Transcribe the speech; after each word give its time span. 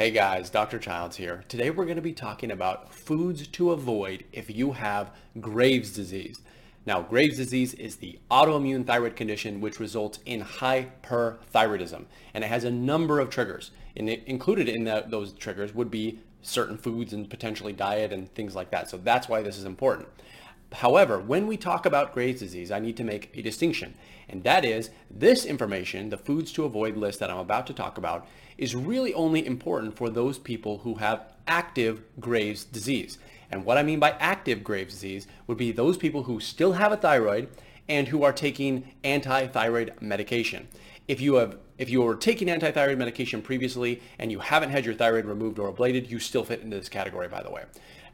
Hey 0.00 0.10
guys, 0.12 0.48
Dr. 0.48 0.78
Childs 0.78 1.16
here. 1.18 1.44
Today 1.46 1.68
we're 1.68 1.84
going 1.84 1.96
to 1.96 2.00
be 2.00 2.14
talking 2.14 2.50
about 2.50 2.90
foods 2.90 3.46
to 3.48 3.72
avoid 3.72 4.24
if 4.32 4.48
you 4.48 4.72
have 4.72 5.10
Graves' 5.38 5.92
disease. 5.92 6.40
Now, 6.86 7.02
Graves' 7.02 7.36
disease 7.36 7.74
is 7.74 7.96
the 7.96 8.18
autoimmune 8.30 8.86
thyroid 8.86 9.14
condition 9.14 9.60
which 9.60 9.78
results 9.78 10.18
in 10.24 10.40
hyperthyroidism, 10.40 12.06
and 12.32 12.42
it 12.42 12.46
has 12.46 12.64
a 12.64 12.70
number 12.70 13.20
of 13.20 13.28
triggers. 13.28 13.72
And 13.94 14.08
included 14.08 14.70
in 14.70 14.84
the, 14.84 15.04
those 15.06 15.34
triggers 15.34 15.74
would 15.74 15.90
be 15.90 16.20
certain 16.40 16.78
foods 16.78 17.12
and 17.12 17.28
potentially 17.28 17.74
diet 17.74 18.10
and 18.10 18.34
things 18.34 18.56
like 18.56 18.70
that. 18.70 18.88
So 18.88 18.96
that's 18.96 19.28
why 19.28 19.42
this 19.42 19.58
is 19.58 19.66
important. 19.66 20.08
However, 20.72 21.18
when 21.18 21.46
we 21.46 21.56
talk 21.56 21.84
about 21.84 22.14
Graves' 22.14 22.40
disease, 22.40 22.70
I 22.70 22.78
need 22.78 22.96
to 22.96 23.04
make 23.04 23.30
a 23.34 23.42
distinction, 23.42 23.94
and 24.28 24.44
that 24.44 24.64
is 24.64 24.90
this 25.10 25.44
information, 25.44 26.10
the 26.10 26.16
foods 26.16 26.52
to 26.52 26.64
avoid 26.64 26.96
list 26.96 27.18
that 27.20 27.30
I'm 27.30 27.38
about 27.38 27.66
to 27.66 27.74
talk 27.74 27.98
about, 27.98 28.26
is 28.60 28.76
really 28.76 29.14
only 29.14 29.44
important 29.44 29.96
for 29.96 30.10
those 30.10 30.38
people 30.38 30.78
who 30.78 30.96
have 30.96 31.32
active 31.48 32.02
Graves' 32.20 32.62
disease. 32.62 33.18
And 33.50 33.64
what 33.64 33.78
I 33.78 33.82
mean 33.82 33.98
by 33.98 34.10
active 34.20 34.62
Graves' 34.62 34.92
disease 34.92 35.26
would 35.46 35.56
be 35.56 35.72
those 35.72 35.96
people 35.96 36.24
who 36.24 36.38
still 36.40 36.72
have 36.72 36.92
a 36.92 36.96
thyroid 36.98 37.48
and 37.88 38.06
who 38.06 38.22
are 38.22 38.34
taking 38.34 38.92
anti-thyroid 39.02 39.94
medication. 40.02 40.68
If 41.08 41.22
you 41.22 41.34
have 41.36 41.56
if 41.78 41.88
you 41.88 42.02
were 42.02 42.14
taking 42.14 42.50
anti-thyroid 42.50 42.98
medication 42.98 43.40
previously 43.40 44.02
and 44.18 44.30
you 44.30 44.38
haven't 44.38 44.68
had 44.68 44.84
your 44.84 44.94
thyroid 44.94 45.24
removed 45.24 45.58
or 45.58 45.72
ablated, 45.72 46.10
you 46.10 46.18
still 46.18 46.44
fit 46.44 46.60
into 46.60 46.76
this 46.76 46.90
category, 46.90 47.26
by 47.28 47.42
the 47.42 47.50
way. 47.50 47.64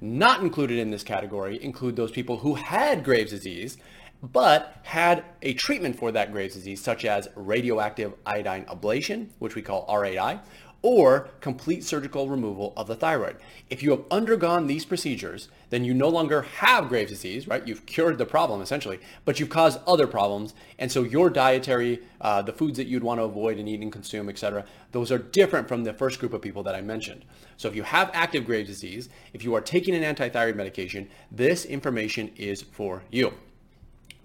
Not 0.01 0.43
included 0.43 0.79
in 0.79 0.93
this 0.93 1.03
category 1.03 1.61
include 1.63 1.97
those 1.97 2.13
people 2.13 2.39
who 2.39 2.55
had 2.55 3.03
Graves' 3.03 3.33
disease, 3.33 3.79
but 4.23 4.77
had 4.83 5.25
a 5.43 5.55
treatment 5.55 5.97
for 5.97 6.13
that 6.13 6.33
Graves' 6.33 6.55
disease, 6.55 6.83
such 6.83 7.05
as 7.05 7.29
radioactive 7.35 8.15
iodine 8.25 8.65
ablation, 8.65 9.29
which 9.39 9.55
we 9.55 9.63
call 9.63 9.87
RAI, 9.89 10.41
or 10.83 11.31
complete 11.41 11.83
surgical 11.83 12.29
removal 12.29 12.73
of 12.77 12.87
the 12.87 12.95
thyroid. 12.95 13.37
If 13.71 13.83
you 13.83 13.91
have 13.91 14.05
undergone 14.11 14.67
these 14.67 14.85
procedures, 14.85 15.49
then 15.71 15.85
you 15.85 15.93
no 15.93 16.09
longer 16.09 16.43
have 16.43 16.89
Graves' 16.89 17.11
disease, 17.11 17.49
right? 17.49 17.67
You've 17.67 17.87
cured 17.87 18.19
the 18.19 18.25
problem 18.27 18.61
essentially, 18.61 19.01
but 19.25 19.41
you've 19.41 19.49
caused 19.49 19.81
other 19.85 20.07
problems. 20.07 20.55
And 20.79 20.93
so 20.93 21.03
your 21.03 21.29
dietary, 21.29 22.03
uh, 22.21 22.43
the 22.43 22.53
foods 22.53 22.77
that 22.77 22.87
you'd 22.87 23.03
want 23.03 23.19
to 23.19 23.25
avoid 23.25 23.59
and 23.59 23.69
eat 23.69 23.81
and 23.81 23.91
consume, 23.91 24.29
etc., 24.29 24.65
those 24.93 25.11
are 25.11 25.19
different 25.19 25.67
from 25.67 25.83
the 25.83 25.93
first 25.93 26.21
group 26.21 26.33
of 26.33 26.41
people 26.41 26.63
that 26.63 26.77
I 26.77 26.83
mentioned. 26.83 27.25
So 27.57 27.69
if 27.69 27.75
you 27.75 27.83
have 27.83 28.11
active 28.13 28.47
Graves' 28.47 28.69
disease, 28.69 29.09
if 29.33 29.43
you 29.43 29.55
are 29.55 29.61
taking 29.61 29.95
an 29.95 30.05
anti-thyroid 30.05 30.55
medication, 30.55 31.09
this 31.33 31.65
information 31.65 32.31
is 32.37 32.63
for 32.63 33.03
you. 33.11 33.33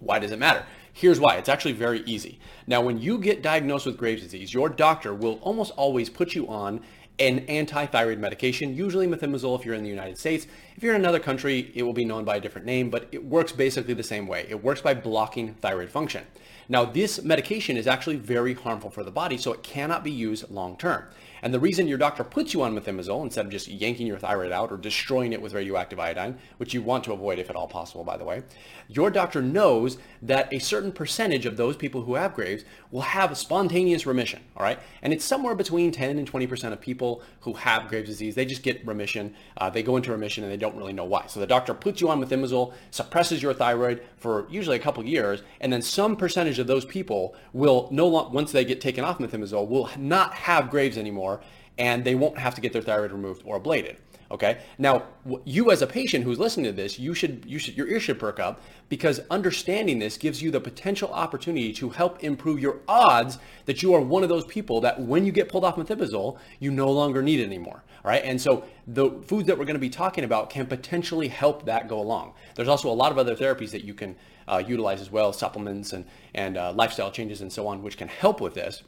Why 0.02 0.18
does 0.18 0.32
it 0.32 0.38
matter? 0.38 0.64
Here's 0.92 1.20
why. 1.20 1.36
It's 1.36 1.48
actually 1.48 1.72
very 1.72 2.00
easy. 2.00 2.38
Now, 2.66 2.82
when 2.82 2.98
you 2.98 3.18
get 3.18 3.42
diagnosed 3.42 3.86
with 3.86 3.96
Graves' 3.96 4.22
disease, 4.22 4.52
your 4.52 4.68
doctor 4.68 5.14
will 5.14 5.38
almost 5.42 5.72
always 5.76 6.10
put 6.10 6.34
you 6.34 6.48
on 6.48 6.80
an 7.18 7.40
anti-thyroid 7.40 8.18
medication, 8.18 8.74
usually 8.74 9.06
methimazole 9.06 9.58
if 9.58 9.64
you're 9.64 9.74
in 9.74 9.84
the 9.84 9.88
United 9.88 10.18
States. 10.18 10.46
If 10.76 10.82
you're 10.82 10.94
in 10.94 11.00
another 11.00 11.20
country, 11.20 11.70
it 11.74 11.82
will 11.82 11.92
be 11.92 12.04
known 12.04 12.24
by 12.24 12.36
a 12.36 12.40
different 12.40 12.66
name, 12.66 12.90
but 12.90 13.06
it 13.12 13.24
works 13.24 13.52
basically 13.52 13.94
the 13.94 14.02
same 14.02 14.26
way. 14.26 14.46
It 14.48 14.62
works 14.62 14.80
by 14.80 14.94
blocking 14.94 15.54
thyroid 15.54 15.90
function. 15.90 16.24
Now, 16.68 16.84
this 16.84 17.22
medication 17.22 17.76
is 17.76 17.86
actually 17.86 18.16
very 18.16 18.54
harmful 18.54 18.90
for 18.90 19.04
the 19.04 19.10
body, 19.10 19.36
so 19.36 19.52
it 19.52 19.62
cannot 19.62 20.02
be 20.02 20.10
used 20.10 20.50
long 20.50 20.76
term. 20.76 21.04
And 21.42 21.52
the 21.52 21.58
reason 21.60 21.88
your 21.88 21.98
doctor 21.98 22.22
puts 22.22 22.54
you 22.54 22.62
on 22.62 22.78
methimazole 22.78 23.24
instead 23.24 23.44
of 23.44 23.50
just 23.50 23.66
yanking 23.66 24.06
your 24.06 24.18
thyroid 24.18 24.52
out 24.52 24.70
or 24.70 24.76
destroying 24.76 25.32
it 25.32 25.42
with 25.42 25.54
radioactive 25.54 25.98
iodine, 25.98 26.38
which 26.58 26.72
you 26.72 26.82
want 26.82 27.02
to 27.04 27.12
avoid 27.12 27.40
if 27.40 27.50
at 27.50 27.56
all 27.56 27.66
possible, 27.66 28.04
by 28.04 28.16
the 28.16 28.24
way, 28.24 28.42
your 28.88 29.10
doctor 29.10 29.42
knows 29.42 29.98
that 30.22 30.52
a 30.52 30.60
certain 30.60 30.92
percentage 30.92 31.44
of 31.44 31.56
those 31.56 31.76
people 31.76 32.02
who 32.02 32.14
have 32.14 32.34
Graves 32.34 32.64
will 32.92 33.00
have 33.00 33.36
spontaneous 33.36 34.06
remission, 34.06 34.40
all 34.56 34.62
right? 34.62 34.78
And 35.02 35.12
it's 35.12 35.24
somewhere 35.24 35.56
between 35.56 35.90
10 35.90 36.18
and 36.18 36.30
20% 36.30 36.72
of 36.72 36.80
people 36.80 37.22
who 37.40 37.54
have 37.54 37.88
Graves' 37.88 38.08
disease, 38.08 38.36
they 38.36 38.44
just 38.44 38.62
get 38.62 38.86
remission. 38.86 39.34
Uh, 39.56 39.68
they 39.68 39.82
go 39.82 39.96
into 39.96 40.12
remission 40.12 40.44
and 40.44 40.52
they 40.52 40.56
don't 40.56 40.76
really 40.76 40.92
know 40.92 41.04
why. 41.04 41.26
So 41.26 41.40
the 41.40 41.46
doctor 41.46 41.74
puts 41.74 42.00
you 42.00 42.08
on 42.08 42.22
methimazole, 42.22 42.72
suppresses 42.92 43.42
your 43.42 43.54
thyroid 43.54 44.02
for 44.16 44.46
usually 44.48 44.76
a 44.76 44.80
couple 44.80 45.04
years, 45.04 45.42
and 45.60 45.72
then 45.72 45.82
some 45.82 46.14
percentage 46.14 46.60
of 46.60 46.68
those 46.68 46.84
people 46.84 47.34
will 47.52 47.88
no 47.90 48.06
longer, 48.06 48.30
once 48.30 48.52
they 48.52 48.64
get 48.64 48.80
taken 48.80 49.04
off 49.04 49.18
methimazole, 49.18 49.66
will 49.66 49.90
not 49.98 50.34
have 50.34 50.70
Graves 50.70 50.96
anymore 50.96 51.31
and 51.78 52.04
they 52.04 52.14
won't 52.14 52.38
have 52.38 52.54
to 52.54 52.60
get 52.60 52.72
their 52.72 52.82
thyroid 52.82 53.12
removed 53.12 53.42
or 53.44 53.60
ablated. 53.60 53.96
Okay. 54.32 54.58
Now, 54.78 55.02
you 55.44 55.70
as 55.70 55.82
a 55.82 55.86
patient 55.86 56.24
who's 56.24 56.38
listening 56.38 56.64
to 56.64 56.72
this, 56.72 56.98
you 56.98 57.12
should, 57.12 57.44
you 57.46 57.58
should, 57.58 57.76
your 57.76 57.86
ear 57.86 58.00
should 58.00 58.18
perk 58.18 58.40
up 58.40 58.62
because 58.88 59.20
understanding 59.30 59.98
this 59.98 60.16
gives 60.16 60.40
you 60.40 60.50
the 60.50 60.60
potential 60.60 61.10
opportunity 61.12 61.70
to 61.74 61.90
help 61.90 62.24
improve 62.24 62.58
your 62.58 62.80
odds 62.88 63.38
that 63.66 63.82
you 63.82 63.92
are 63.92 64.00
one 64.00 64.22
of 64.22 64.30
those 64.30 64.46
people 64.46 64.80
that 64.80 64.98
when 64.98 65.26
you 65.26 65.32
get 65.32 65.50
pulled 65.50 65.64
off 65.64 65.76
methimazole, 65.76 66.38
you 66.60 66.70
no 66.70 66.90
longer 66.90 67.20
need 67.20 67.40
it 67.40 67.44
anymore. 67.44 67.84
All 68.04 68.10
right. 68.10 68.22
And 68.24 68.40
so 68.40 68.64
the 68.86 69.10
foods 69.26 69.46
that 69.48 69.58
we're 69.58 69.66
going 69.66 69.74
to 69.74 69.80
be 69.80 69.90
talking 69.90 70.24
about 70.24 70.48
can 70.48 70.66
potentially 70.66 71.28
help 71.28 71.66
that 71.66 71.86
go 71.86 72.00
along. 72.00 72.32
There's 72.54 72.68
also 72.68 72.90
a 72.90 72.94
lot 72.94 73.12
of 73.12 73.18
other 73.18 73.36
therapies 73.36 73.70
that 73.72 73.84
you 73.84 73.92
can 73.92 74.16
uh, 74.48 74.62
utilize 74.66 75.02
as 75.02 75.10
well, 75.10 75.34
supplements 75.34 75.92
and, 75.92 76.06
and 76.34 76.56
uh, 76.56 76.72
lifestyle 76.72 77.10
changes 77.10 77.42
and 77.42 77.52
so 77.52 77.66
on, 77.66 77.82
which 77.82 77.98
can 77.98 78.08
help 78.08 78.40
with 78.40 78.54
this. 78.54 78.82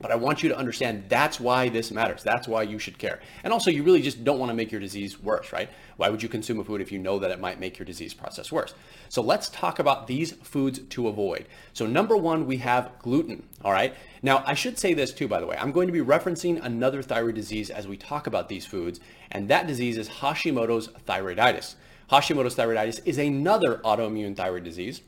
But 0.00 0.10
I 0.10 0.16
want 0.16 0.42
you 0.42 0.48
to 0.50 0.56
understand 0.56 1.04
that's 1.08 1.40
why 1.40 1.68
this 1.68 1.90
matters. 1.90 2.22
That's 2.22 2.48
why 2.48 2.62
you 2.62 2.78
should 2.78 2.98
care. 2.98 3.20
And 3.42 3.52
also, 3.52 3.70
you 3.70 3.82
really 3.82 4.02
just 4.02 4.24
don't 4.24 4.38
want 4.38 4.50
to 4.50 4.54
make 4.54 4.70
your 4.70 4.80
disease 4.80 5.18
worse, 5.22 5.52
right? 5.52 5.70
Why 5.96 6.10
would 6.10 6.22
you 6.22 6.28
consume 6.28 6.58
a 6.58 6.64
food 6.64 6.80
if 6.80 6.92
you 6.92 6.98
know 6.98 7.18
that 7.20 7.30
it 7.30 7.40
might 7.40 7.60
make 7.60 7.78
your 7.78 7.86
disease 7.86 8.12
process 8.12 8.50
worse? 8.50 8.74
So 9.08 9.22
let's 9.22 9.48
talk 9.48 9.78
about 9.78 10.06
these 10.06 10.32
foods 10.32 10.80
to 10.80 11.08
avoid. 11.08 11.46
So 11.72 11.86
number 11.86 12.16
one, 12.16 12.46
we 12.46 12.58
have 12.58 12.90
gluten, 12.98 13.48
all 13.64 13.72
right? 13.72 13.94
Now, 14.22 14.42
I 14.46 14.54
should 14.54 14.78
say 14.78 14.94
this 14.94 15.12
too, 15.12 15.28
by 15.28 15.40
the 15.40 15.46
way. 15.46 15.56
I'm 15.58 15.72
going 15.72 15.86
to 15.86 15.92
be 15.92 16.00
referencing 16.00 16.62
another 16.62 17.00
thyroid 17.00 17.36
disease 17.36 17.70
as 17.70 17.86
we 17.86 17.96
talk 17.96 18.26
about 18.26 18.48
these 18.48 18.66
foods, 18.66 19.00
and 19.30 19.48
that 19.48 19.66
disease 19.66 19.96
is 19.96 20.08
Hashimoto's 20.08 20.88
thyroiditis. 21.06 21.76
Hashimoto's 22.10 22.56
thyroiditis 22.56 23.00
is 23.06 23.16
another 23.16 23.80
autoimmune 23.84 24.36
thyroid 24.36 24.64
disease 24.64 25.00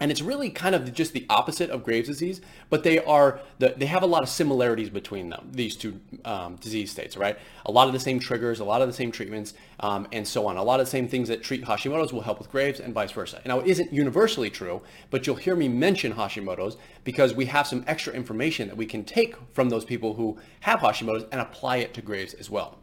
and 0.00 0.10
it's 0.10 0.20
really 0.20 0.50
kind 0.50 0.74
of 0.74 0.92
just 0.92 1.12
the 1.12 1.24
opposite 1.30 1.70
of 1.70 1.84
Graves' 1.84 2.08
disease, 2.08 2.40
but 2.68 2.82
they 2.82 2.98
are 2.98 3.40
the, 3.60 3.74
they 3.76 3.86
have 3.86 4.02
a 4.02 4.06
lot 4.06 4.24
of 4.24 4.28
similarities 4.28 4.90
between 4.90 5.28
them, 5.28 5.48
these 5.52 5.76
two 5.76 6.00
um, 6.24 6.56
disease 6.56 6.90
states, 6.90 7.16
right? 7.16 7.38
A 7.64 7.70
lot 7.70 7.86
of 7.86 7.92
the 7.92 8.00
same 8.00 8.18
triggers, 8.18 8.58
a 8.58 8.64
lot 8.64 8.82
of 8.82 8.88
the 8.88 8.94
same 8.94 9.12
treatments, 9.12 9.54
um, 9.80 10.08
and 10.10 10.26
so 10.26 10.46
on. 10.48 10.56
A 10.56 10.62
lot 10.64 10.80
of 10.80 10.86
the 10.86 10.90
same 10.90 11.06
things 11.06 11.28
that 11.28 11.44
treat 11.44 11.64
Hashimoto's 11.64 12.12
will 12.12 12.22
help 12.22 12.40
with 12.40 12.50
Graves, 12.50 12.80
and 12.80 12.92
vice 12.92 13.12
versa. 13.12 13.40
Now, 13.46 13.60
it 13.60 13.68
isn't 13.68 13.92
universally 13.92 14.50
true, 14.50 14.82
but 15.10 15.26
you'll 15.26 15.36
hear 15.36 15.54
me 15.54 15.68
mention 15.68 16.14
Hashimoto's 16.14 16.76
because 17.04 17.32
we 17.32 17.46
have 17.46 17.66
some 17.66 17.84
extra 17.86 18.12
information 18.12 18.66
that 18.68 18.76
we 18.76 18.86
can 18.86 19.04
take 19.04 19.36
from 19.52 19.68
those 19.68 19.84
people 19.84 20.14
who 20.14 20.38
have 20.60 20.80
Hashimoto's 20.80 21.26
and 21.30 21.40
apply 21.40 21.76
it 21.76 21.94
to 21.94 22.02
Graves 22.02 22.34
as 22.34 22.50
well. 22.50 22.78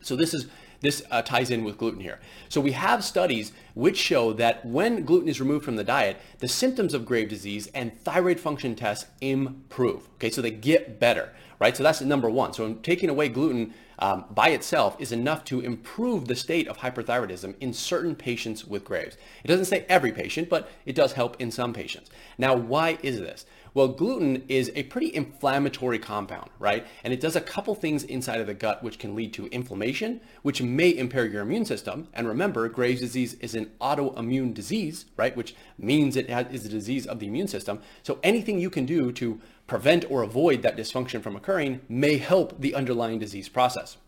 So 0.00 0.16
this 0.16 0.32
is 0.32 0.46
this 0.80 1.02
uh, 1.10 1.22
ties 1.22 1.50
in 1.50 1.64
with 1.64 1.78
gluten 1.78 2.00
here. 2.00 2.20
So 2.48 2.60
we 2.60 2.72
have 2.72 3.04
studies 3.04 3.52
which 3.74 3.96
show 3.96 4.32
that 4.34 4.64
when 4.64 5.04
gluten 5.04 5.28
is 5.28 5.40
removed 5.40 5.64
from 5.64 5.76
the 5.76 5.84
diet, 5.84 6.18
the 6.38 6.48
symptoms 6.48 6.94
of 6.94 7.04
Graves' 7.04 7.30
disease 7.30 7.68
and 7.74 7.98
thyroid 8.00 8.40
function 8.40 8.74
tests 8.74 9.06
improve. 9.20 10.08
Okay, 10.14 10.30
so 10.30 10.42
they 10.42 10.50
get 10.50 10.98
better, 10.98 11.32
right? 11.58 11.76
So 11.76 11.82
that's 11.82 12.00
number 12.00 12.30
one. 12.30 12.52
So 12.52 12.74
taking 12.74 13.10
away 13.10 13.28
gluten 13.28 13.74
um, 13.98 14.24
by 14.30 14.48
itself 14.48 14.96
is 14.98 15.12
enough 15.12 15.44
to 15.44 15.60
improve 15.60 16.26
the 16.26 16.34
state 16.34 16.66
of 16.68 16.78
hyperthyroidism 16.78 17.54
in 17.60 17.74
certain 17.74 18.14
patients 18.14 18.64
with 18.64 18.84
Graves. 18.84 19.16
It 19.44 19.48
doesn't 19.48 19.66
say 19.66 19.84
every 19.88 20.12
patient, 20.12 20.48
but 20.48 20.70
it 20.86 20.94
does 20.94 21.12
help 21.12 21.36
in 21.38 21.50
some 21.50 21.74
patients. 21.74 22.10
Now, 22.38 22.56
why 22.56 22.98
is 23.02 23.20
this? 23.20 23.44
Well, 23.72 23.88
gluten 23.88 24.44
is 24.48 24.72
a 24.74 24.82
pretty 24.84 25.14
inflammatory 25.14 25.98
compound, 25.98 26.50
right? 26.58 26.86
And 27.04 27.12
it 27.12 27.20
does 27.20 27.36
a 27.36 27.40
couple 27.40 27.74
things 27.74 28.02
inside 28.02 28.40
of 28.40 28.46
the 28.48 28.54
gut 28.54 28.82
which 28.82 28.98
can 28.98 29.14
lead 29.14 29.32
to 29.34 29.46
inflammation, 29.46 30.20
which 30.42 30.60
may 30.60 30.96
impair 30.96 31.26
your 31.26 31.42
immune 31.42 31.64
system. 31.64 32.08
And 32.12 32.26
remember, 32.26 32.68
Graves' 32.68 33.00
disease 33.00 33.34
is 33.34 33.54
an 33.54 33.70
autoimmune 33.80 34.54
disease, 34.54 35.06
right? 35.16 35.36
Which 35.36 35.54
means 35.78 36.16
it 36.16 36.28
is 36.28 36.66
a 36.66 36.68
disease 36.68 37.06
of 37.06 37.20
the 37.20 37.28
immune 37.28 37.48
system. 37.48 37.80
So 38.02 38.18
anything 38.22 38.58
you 38.58 38.70
can 38.70 38.86
do 38.86 39.12
to 39.12 39.40
prevent 39.68 40.04
or 40.10 40.22
avoid 40.22 40.62
that 40.62 40.76
dysfunction 40.76 41.22
from 41.22 41.36
occurring 41.36 41.80
may 41.88 42.16
help 42.16 42.60
the 42.60 42.74
underlying 42.74 43.20
disease 43.20 43.48
process. 43.48 43.98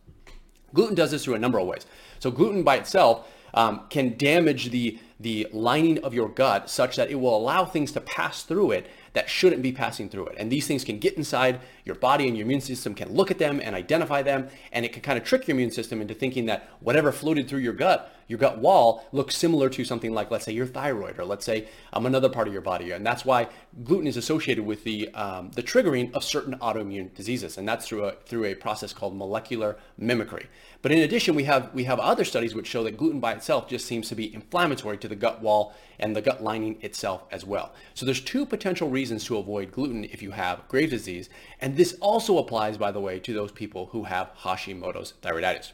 Gluten 0.74 0.96
does 0.96 1.12
this 1.12 1.24
through 1.24 1.34
a 1.34 1.38
number 1.38 1.58
of 1.58 1.66
ways. 1.66 1.86
So 2.18 2.30
gluten 2.30 2.62
by 2.62 2.76
itself 2.76 3.28
um, 3.54 3.82
can 3.90 4.16
damage 4.16 4.70
the, 4.70 4.98
the 5.22 5.46
lining 5.52 5.98
of 6.04 6.12
your 6.12 6.28
gut 6.28 6.68
such 6.68 6.96
that 6.96 7.10
it 7.10 7.14
will 7.14 7.36
allow 7.36 7.64
things 7.64 7.92
to 7.92 8.00
pass 8.00 8.42
through 8.42 8.72
it 8.72 8.86
that 9.14 9.28
shouldn't 9.28 9.62
be 9.62 9.72
passing 9.72 10.08
through 10.08 10.26
it. 10.26 10.36
And 10.38 10.50
these 10.50 10.66
things 10.66 10.84
can 10.84 10.98
get 10.98 11.14
inside 11.14 11.60
your 11.84 11.96
body 11.96 12.28
and 12.28 12.36
your 12.36 12.46
immune 12.46 12.60
system 12.60 12.94
can 12.94 13.12
look 13.12 13.30
at 13.30 13.38
them 13.38 13.60
and 13.62 13.74
identify 13.74 14.22
them. 14.22 14.48
And 14.72 14.84
it 14.84 14.92
can 14.92 15.02
kind 15.02 15.18
of 15.18 15.24
trick 15.24 15.46
your 15.46 15.54
immune 15.54 15.70
system 15.70 16.00
into 16.00 16.14
thinking 16.14 16.46
that 16.46 16.68
whatever 16.80 17.12
floated 17.12 17.48
through 17.48 17.60
your 17.60 17.74
gut, 17.74 18.14
your 18.26 18.38
gut 18.38 18.58
wall 18.58 19.06
looks 19.12 19.36
similar 19.36 19.68
to 19.68 19.84
something 19.84 20.12
like, 20.14 20.30
let's 20.30 20.46
say 20.46 20.52
your 20.52 20.66
thyroid 20.66 21.18
or 21.18 21.24
let's 21.26 21.44
say 21.44 21.68
um, 21.92 22.06
another 22.06 22.30
part 22.30 22.46
of 22.46 22.54
your 22.54 22.62
body. 22.62 22.92
And 22.92 23.04
that's 23.04 23.24
why 23.24 23.48
gluten 23.84 24.06
is 24.06 24.16
associated 24.16 24.64
with 24.64 24.84
the, 24.84 25.12
um, 25.12 25.50
the 25.50 25.62
triggering 25.62 26.14
of 26.14 26.24
certain 26.24 26.54
autoimmune 26.60 27.12
diseases. 27.14 27.58
And 27.58 27.68
that's 27.68 27.86
through 27.86 28.04
a, 28.04 28.12
through 28.24 28.46
a 28.46 28.54
process 28.54 28.94
called 28.94 29.14
molecular 29.14 29.76
mimicry. 29.98 30.46
But 30.80 30.92
in 30.92 30.98
addition, 30.98 31.34
we 31.34 31.44
have, 31.44 31.74
we 31.74 31.84
have 31.84 32.00
other 32.00 32.24
studies 32.24 32.54
which 32.54 32.66
show 32.66 32.82
that 32.84 32.96
gluten 32.96 33.20
by 33.20 33.34
itself 33.34 33.68
just 33.68 33.86
seems 33.86 34.08
to 34.08 34.14
be 34.14 34.32
inflammatory 34.32 34.96
to 34.98 35.08
the 35.12 35.16
gut 35.16 35.42
wall 35.42 35.74
and 36.00 36.16
the 36.16 36.22
gut 36.22 36.42
lining 36.42 36.78
itself 36.80 37.24
as 37.30 37.44
well. 37.44 37.74
So 37.92 38.06
there's 38.06 38.20
two 38.20 38.46
potential 38.46 38.88
reasons 38.88 39.24
to 39.26 39.36
avoid 39.36 39.70
gluten 39.70 40.04
if 40.04 40.22
you 40.22 40.30
have 40.30 40.66
Graves' 40.68 40.90
disease. 40.90 41.28
And 41.60 41.76
this 41.76 41.96
also 42.00 42.38
applies, 42.38 42.78
by 42.78 42.90
the 42.90 43.00
way, 43.00 43.20
to 43.20 43.34
those 43.34 43.52
people 43.52 43.86
who 43.92 44.04
have 44.04 44.32
Hashimoto's 44.38 45.12
thyroiditis. 45.22 45.72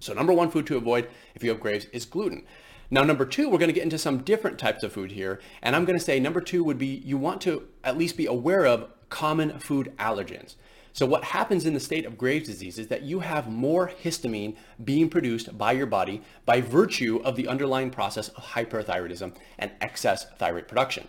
So 0.00 0.14
number 0.14 0.32
one 0.32 0.50
food 0.50 0.66
to 0.68 0.76
avoid 0.76 1.08
if 1.34 1.44
you 1.44 1.50
have 1.50 1.60
Graves 1.60 1.86
is 1.92 2.06
gluten. 2.06 2.44
Now, 2.90 3.02
number 3.02 3.26
two, 3.26 3.48
we're 3.48 3.58
going 3.58 3.68
to 3.68 3.74
get 3.74 3.82
into 3.82 3.98
some 3.98 4.18
different 4.18 4.58
types 4.58 4.82
of 4.82 4.92
food 4.92 5.12
here. 5.12 5.40
And 5.60 5.74
I'm 5.74 5.84
going 5.84 5.98
to 5.98 6.04
say 6.04 6.20
number 6.20 6.40
two 6.40 6.62
would 6.64 6.78
be 6.78 6.86
you 6.86 7.18
want 7.18 7.40
to 7.42 7.66
at 7.82 7.98
least 7.98 8.16
be 8.16 8.26
aware 8.26 8.64
of 8.64 8.88
common 9.08 9.58
food 9.58 9.92
allergens. 9.98 10.56
So 10.92 11.04
what 11.04 11.24
happens 11.24 11.66
in 11.66 11.74
the 11.74 11.80
state 11.80 12.06
of 12.06 12.16
Graves' 12.16 12.48
disease 12.48 12.78
is 12.78 12.86
that 12.88 13.02
you 13.02 13.20
have 13.20 13.50
more 13.50 13.92
histamine 14.02 14.56
being 14.82 15.10
produced 15.10 15.58
by 15.58 15.72
your 15.72 15.84
body 15.84 16.22
by 16.46 16.62
virtue 16.62 17.20
of 17.22 17.36
the 17.36 17.48
underlying 17.48 17.90
process 17.90 18.28
of 18.28 18.42
hyperthyroidism 18.42 19.34
and 19.58 19.72
excess 19.82 20.24
thyroid 20.38 20.68
production. 20.68 21.06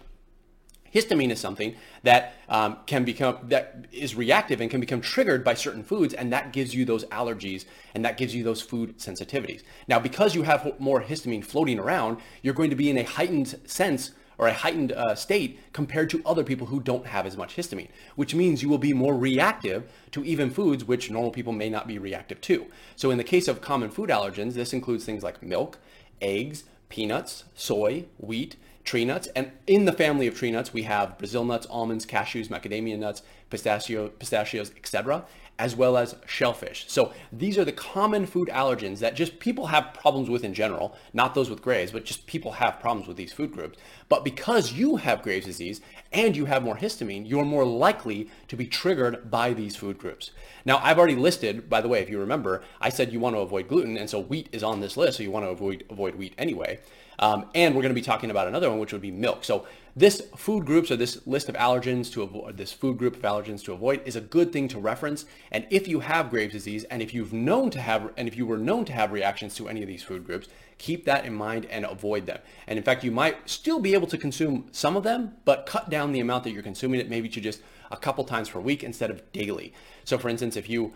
Histamine 0.94 1.32
is 1.32 1.40
something 1.40 1.76
that 2.04 2.34
um, 2.50 2.80
can 2.86 3.06
become 3.06 3.38
that 3.44 3.86
is 3.92 4.14
reactive 4.16 4.60
and 4.62 4.70
can 4.70 4.82
become 4.82 5.00
triggered 5.00 5.44
by 5.44 5.54
certain 5.54 5.84
foods, 5.84 6.14
and 6.14 6.34
that 6.34 6.52
gives 6.52 6.74
you 6.74 6.84
those 6.84 7.06
allergies 7.06 7.64
and 7.94 8.04
that 8.04 8.18
gives 8.18 8.36
you 8.36 8.44
those 8.44 8.62
food 8.62 8.98
sensitivities. 8.98 9.64
Now, 9.88 10.00
because 10.00 10.36
you 10.36 10.44
have 10.44 10.80
more 10.80 11.02
histamine 11.02 11.46
floating 11.46 11.80
around, 11.80 12.20
you're 12.42 12.54
going 12.54 12.72
to 12.72 12.76
be 12.76 12.90
in 12.90 12.98
a 12.98 13.04
heightened 13.04 13.56
sense 13.66 14.12
or 14.38 14.48
a 14.48 14.54
heightened 14.54 14.92
uh, 14.92 15.16
state 15.16 15.60
compared 15.74 16.10
to 16.10 16.22
other 16.26 16.44
people 16.44 16.68
who 16.68 16.80
don't 16.80 17.08
have 17.08 17.26
as 17.26 17.38
much 17.38 17.56
histamine, 17.56 17.90
which 18.16 18.36
means 18.36 18.62
you 18.62 18.70
will 18.70 18.78
be 18.78 18.94
more 18.94 19.16
reactive 19.16 19.90
to 20.12 20.24
even 20.24 20.50
foods 20.50 20.86
which 20.86 21.10
normal 21.10 21.32
people 21.32 21.54
may 21.54 21.70
not 21.70 21.88
be 21.88 21.98
reactive 21.98 22.40
to. 22.42 22.68
So 22.96 23.12
in 23.12 23.18
the 23.18 23.24
case 23.24 23.48
of 23.48 23.62
common 23.62 23.90
food 23.90 24.10
allergens, 24.10 24.54
this 24.54 24.74
includes 24.74 25.06
things 25.06 25.24
like 25.24 25.42
milk, 25.42 25.80
eggs, 26.22 26.66
peanuts, 26.90 27.46
soy, 27.56 28.06
wheat, 28.18 28.56
tree 28.84 29.06
nuts. 29.06 29.28
And 29.36 29.52
in 29.66 29.86
the 29.86 29.92
family 29.92 30.28
of 30.28 30.36
tree 30.38 30.52
nuts, 30.52 30.74
we 30.74 30.84
have 30.84 31.18
Brazil 31.18 31.44
nuts, 31.44 31.68
almonds, 31.70 32.06
cashews, 32.06 32.48
macadamia 32.48 32.98
nuts, 32.98 33.22
pistachio, 33.50 34.10
pistachios, 34.10 34.72
etc 34.78 35.26
as 35.60 35.76
well 35.76 35.98
as 35.98 36.16
shellfish. 36.26 36.86
So 36.88 37.14
these 37.32 37.58
are 37.58 37.66
the 37.66 37.72
common 37.72 38.26
food 38.26 38.48
allergens 38.50 39.00
that 39.00 39.16
just 39.16 39.40
people 39.40 39.68
have 39.68 39.94
problems 39.94 40.30
with 40.30 40.44
in 40.44 40.54
general, 40.54 40.96
not 41.14 41.34
those 41.34 41.50
with 41.50 41.62
Graves, 41.62 41.92
but 41.92 42.06
just 42.06 42.28
people 42.28 42.54
have 42.54 42.80
problems 42.80 43.08
with 43.08 43.18
these 43.18 43.34
food 43.34 43.52
groups. 43.52 43.78
But 44.08 44.24
because 44.24 44.74
you 44.74 44.98
have 44.98 45.24
Graves 45.24 45.46
disease 45.46 45.82
and 46.12 46.36
you 46.36 46.46
have 46.46 46.64
more 46.64 46.78
histamine, 46.78 47.28
you're 47.28 47.46
more 47.46 47.66
likely 47.66 48.30
to 48.48 48.56
be 48.56 48.68
triggered 48.68 49.32
by 49.32 49.54
these 49.54 49.76
food 49.76 49.98
groups. 49.98 50.32
Now, 50.64 50.78
I've 50.84 51.00
already 51.00 51.16
listed, 51.16 51.70
by 51.70 51.82
the 51.82 51.88
way, 51.88 52.02
if 52.02 52.10
you 52.10 52.20
remember, 52.20 52.64
I 52.80 52.90
said 52.90 53.12
you 53.12 53.20
want 53.20 53.36
to 53.36 53.42
avoid 53.42 53.68
gluten, 53.68 53.98
and 53.98 54.10
so 54.10 54.20
wheat 54.20 54.50
is 54.52 54.64
on 54.64 54.80
this 54.80 54.98
list, 54.98 55.18
so 55.18 55.24
you 55.24 55.32
want 55.32 55.46
to 55.46 55.50
avoid, 55.50 55.86
avoid 55.90 56.16
wheat 56.16 56.34
anyway. 56.38 56.80
Um, 57.20 57.50
and 57.56 57.76
we're 57.76 57.82
going 57.82 57.94
to 57.94 58.00
be 58.00 58.02
talking 58.02 58.30
about 58.30 58.48
another 58.48 58.70
one, 58.70 58.80
which 58.80 58.94
would 58.94 59.02
be 59.02 59.12
milk. 59.12 59.44
So 59.44 59.66
this 59.96 60.22
food 60.36 60.66
groups 60.66 60.92
or 60.92 60.96
this 60.96 61.26
list 61.26 61.50
of 61.50 61.56
allergens 61.56 62.12
to 62.14 62.22
avoid, 62.22 62.58
this 62.58 62.72
food 62.72 63.00
group 63.00 63.16
of 63.16 63.22
allergens 63.24 63.64
to 63.66 63.74
avoid 63.74 64.02
is 64.06 64.16
a 64.16 64.22
good 64.22 64.54
thing 64.54 64.68
to 64.68 64.80
reference. 64.80 65.26
And 65.52 65.66
if 65.72 65.88
you 65.88 66.02
have 66.02 66.30
Graves' 66.30 66.54
disease 66.54 66.84
and 66.86 67.02
if 67.02 67.16
you've 67.16 67.34
known 67.34 67.72
to 67.72 67.82
have, 67.82 68.12
and 68.16 68.28
if 68.28 68.38
you 68.38 68.46
were 68.46 68.58
known 68.60 68.86
to 68.86 68.94
have 68.94 69.12
reactions 69.12 69.56
to 69.56 69.68
any 69.68 69.82
of 69.82 69.88
these 69.88 70.04
food 70.04 70.26
groups, 70.26 70.48
keep 70.78 71.06
that 71.06 71.26
in 71.26 71.34
mind 71.34 71.66
and 71.66 71.86
avoid 71.86 72.28
them. 72.28 72.40
And 72.68 72.78
in 72.78 72.84
fact, 72.84 73.04
you 73.04 73.12
might 73.12 73.50
still 73.50 73.80
be 73.80 73.96
able 73.96 74.08
to 74.08 74.18
consume 74.18 74.68
some 74.72 74.96
of 74.96 75.04
them, 75.04 75.38
but 75.46 75.66
cut 75.66 75.90
down 75.90 76.12
the 76.12 76.20
amount 76.20 76.44
that 76.44 76.52
you're 76.52 76.62
consuming 76.62 77.00
it 77.00 77.10
maybe 77.10 77.30
to 77.30 77.42
just 77.42 77.62
a 77.90 77.98
couple 77.98 78.24
times 78.24 78.50
per 78.50 78.60
week 78.60 78.84
instead 78.84 79.10
of 79.10 79.32
daily. 79.32 79.74
So 80.04 80.20
for 80.20 80.30
instance, 80.30 80.56
if 80.56 80.70
you 80.70 80.94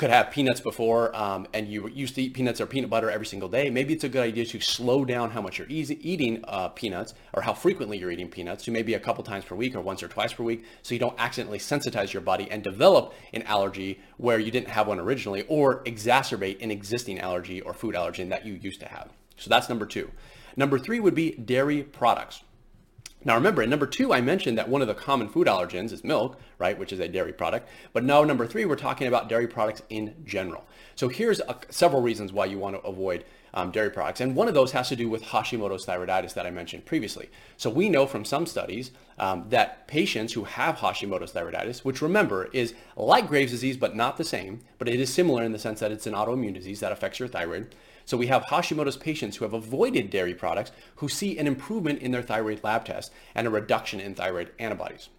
could 0.00 0.10
have 0.10 0.30
peanuts 0.30 0.62
before 0.62 1.14
um, 1.14 1.46
and 1.52 1.68
you 1.68 1.86
used 1.88 2.14
to 2.14 2.22
eat 2.22 2.32
peanuts 2.32 2.58
or 2.58 2.64
peanut 2.64 2.88
butter 2.88 3.10
every 3.10 3.26
single 3.26 3.50
day, 3.50 3.68
maybe 3.68 3.92
it's 3.92 4.02
a 4.02 4.08
good 4.08 4.22
idea 4.22 4.46
to 4.46 4.58
slow 4.58 5.04
down 5.04 5.30
how 5.30 5.42
much 5.42 5.58
you're 5.58 5.68
easy, 5.68 5.98
eating 6.00 6.42
uh, 6.48 6.68
peanuts 6.70 7.12
or 7.34 7.42
how 7.42 7.52
frequently 7.52 7.98
you're 7.98 8.10
eating 8.10 8.30
peanuts 8.30 8.64
to 8.64 8.70
maybe 8.70 8.94
a 8.94 8.98
couple 8.98 9.22
times 9.22 9.44
per 9.44 9.54
week 9.54 9.74
or 9.74 9.82
once 9.82 10.02
or 10.02 10.08
twice 10.08 10.32
per 10.32 10.42
week 10.42 10.64
so 10.80 10.94
you 10.94 10.98
don't 10.98 11.14
accidentally 11.18 11.58
sensitize 11.58 12.14
your 12.14 12.22
body 12.22 12.50
and 12.50 12.62
develop 12.64 13.12
an 13.34 13.42
allergy 13.42 14.00
where 14.16 14.38
you 14.38 14.50
didn't 14.50 14.68
have 14.68 14.86
one 14.86 14.98
originally 14.98 15.42
or 15.48 15.84
exacerbate 15.84 16.62
an 16.62 16.70
existing 16.70 17.20
allergy 17.20 17.60
or 17.60 17.74
food 17.74 17.94
allergen 17.94 18.30
that 18.30 18.46
you 18.46 18.54
used 18.54 18.80
to 18.80 18.86
have. 18.86 19.10
So 19.36 19.50
that's 19.50 19.68
number 19.68 19.84
two. 19.84 20.10
Number 20.56 20.78
three 20.78 20.98
would 20.98 21.14
be 21.14 21.32
dairy 21.32 21.82
products. 21.82 22.42
Now 23.22 23.34
remember, 23.34 23.62
in 23.62 23.68
number 23.68 23.86
two, 23.86 24.14
I 24.14 24.22
mentioned 24.22 24.56
that 24.56 24.68
one 24.68 24.80
of 24.80 24.88
the 24.88 24.94
common 24.94 25.28
food 25.28 25.46
allergens 25.46 25.92
is 25.92 26.02
milk, 26.02 26.40
right, 26.58 26.78
which 26.78 26.92
is 26.92 27.00
a 27.00 27.08
dairy 27.08 27.34
product. 27.34 27.68
But 27.92 28.04
now 28.04 28.24
number 28.24 28.46
three, 28.46 28.64
we're 28.64 28.76
talking 28.76 29.06
about 29.06 29.28
dairy 29.28 29.46
products 29.46 29.82
in 29.90 30.14
general. 30.24 30.64
So 30.94 31.08
here's 31.08 31.40
a, 31.40 31.56
several 31.68 32.00
reasons 32.00 32.32
why 32.32 32.46
you 32.46 32.58
want 32.58 32.76
to 32.76 32.88
avoid 32.88 33.24
um, 33.54 33.70
dairy 33.70 33.90
products. 33.90 34.20
And 34.20 34.34
one 34.34 34.48
of 34.48 34.54
those 34.54 34.72
has 34.72 34.88
to 34.88 34.96
do 34.96 35.08
with 35.08 35.22
Hashimoto's 35.22 35.86
thyroiditis 35.86 36.34
that 36.34 36.46
I 36.46 36.50
mentioned 36.50 36.86
previously. 36.86 37.30
So 37.56 37.70
we 37.70 37.88
know 37.88 38.06
from 38.06 38.24
some 38.24 38.46
studies 38.46 38.90
um, 39.18 39.46
that 39.50 39.86
patients 39.86 40.32
who 40.32 40.44
have 40.44 40.76
Hashimoto's 40.76 41.32
thyroiditis, 41.32 41.84
which 41.84 42.02
remember 42.02 42.46
is 42.52 42.74
like 42.96 43.28
Graves' 43.28 43.52
disease, 43.52 43.76
but 43.76 43.96
not 43.96 44.16
the 44.16 44.24
same, 44.24 44.60
but 44.78 44.88
it 44.88 45.00
is 45.00 45.12
similar 45.12 45.42
in 45.42 45.52
the 45.52 45.58
sense 45.58 45.80
that 45.80 45.92
it's 45.92 46.06
an 46.06 46.14
autoimmune 46.14 46.54
disease 46.54 46.80
that 46.80 46.92
affects 46.92 47.18
your 47.18 47.28
thyroid. 47.28 47.74
So 48.04 48.16
we 48.16 48.28
have 48.28 48.44
Hashimoto's 48.44 48.96
patients 48.96 49.36
who 49.36 49.44
have 49.44 49.54
avoided 49.54 50.10
dairy 50.10 50.34
products 50.34 50.72
who 50.96 51.08
see 51.08 51.38
an 51.38 51.46
improvement 51.46 52.00
in 52.00 52.10
their 52.10 52.22
thyroid 52.22 52.64
lab 52.64 52.84
test 52.84 53.12
and 53.34 53.46
a 53.46 53.50
reduction 53.50 54.00
in 54.00 54.14
thyroid 54.14 54.50
antibodies. 54.58 55.10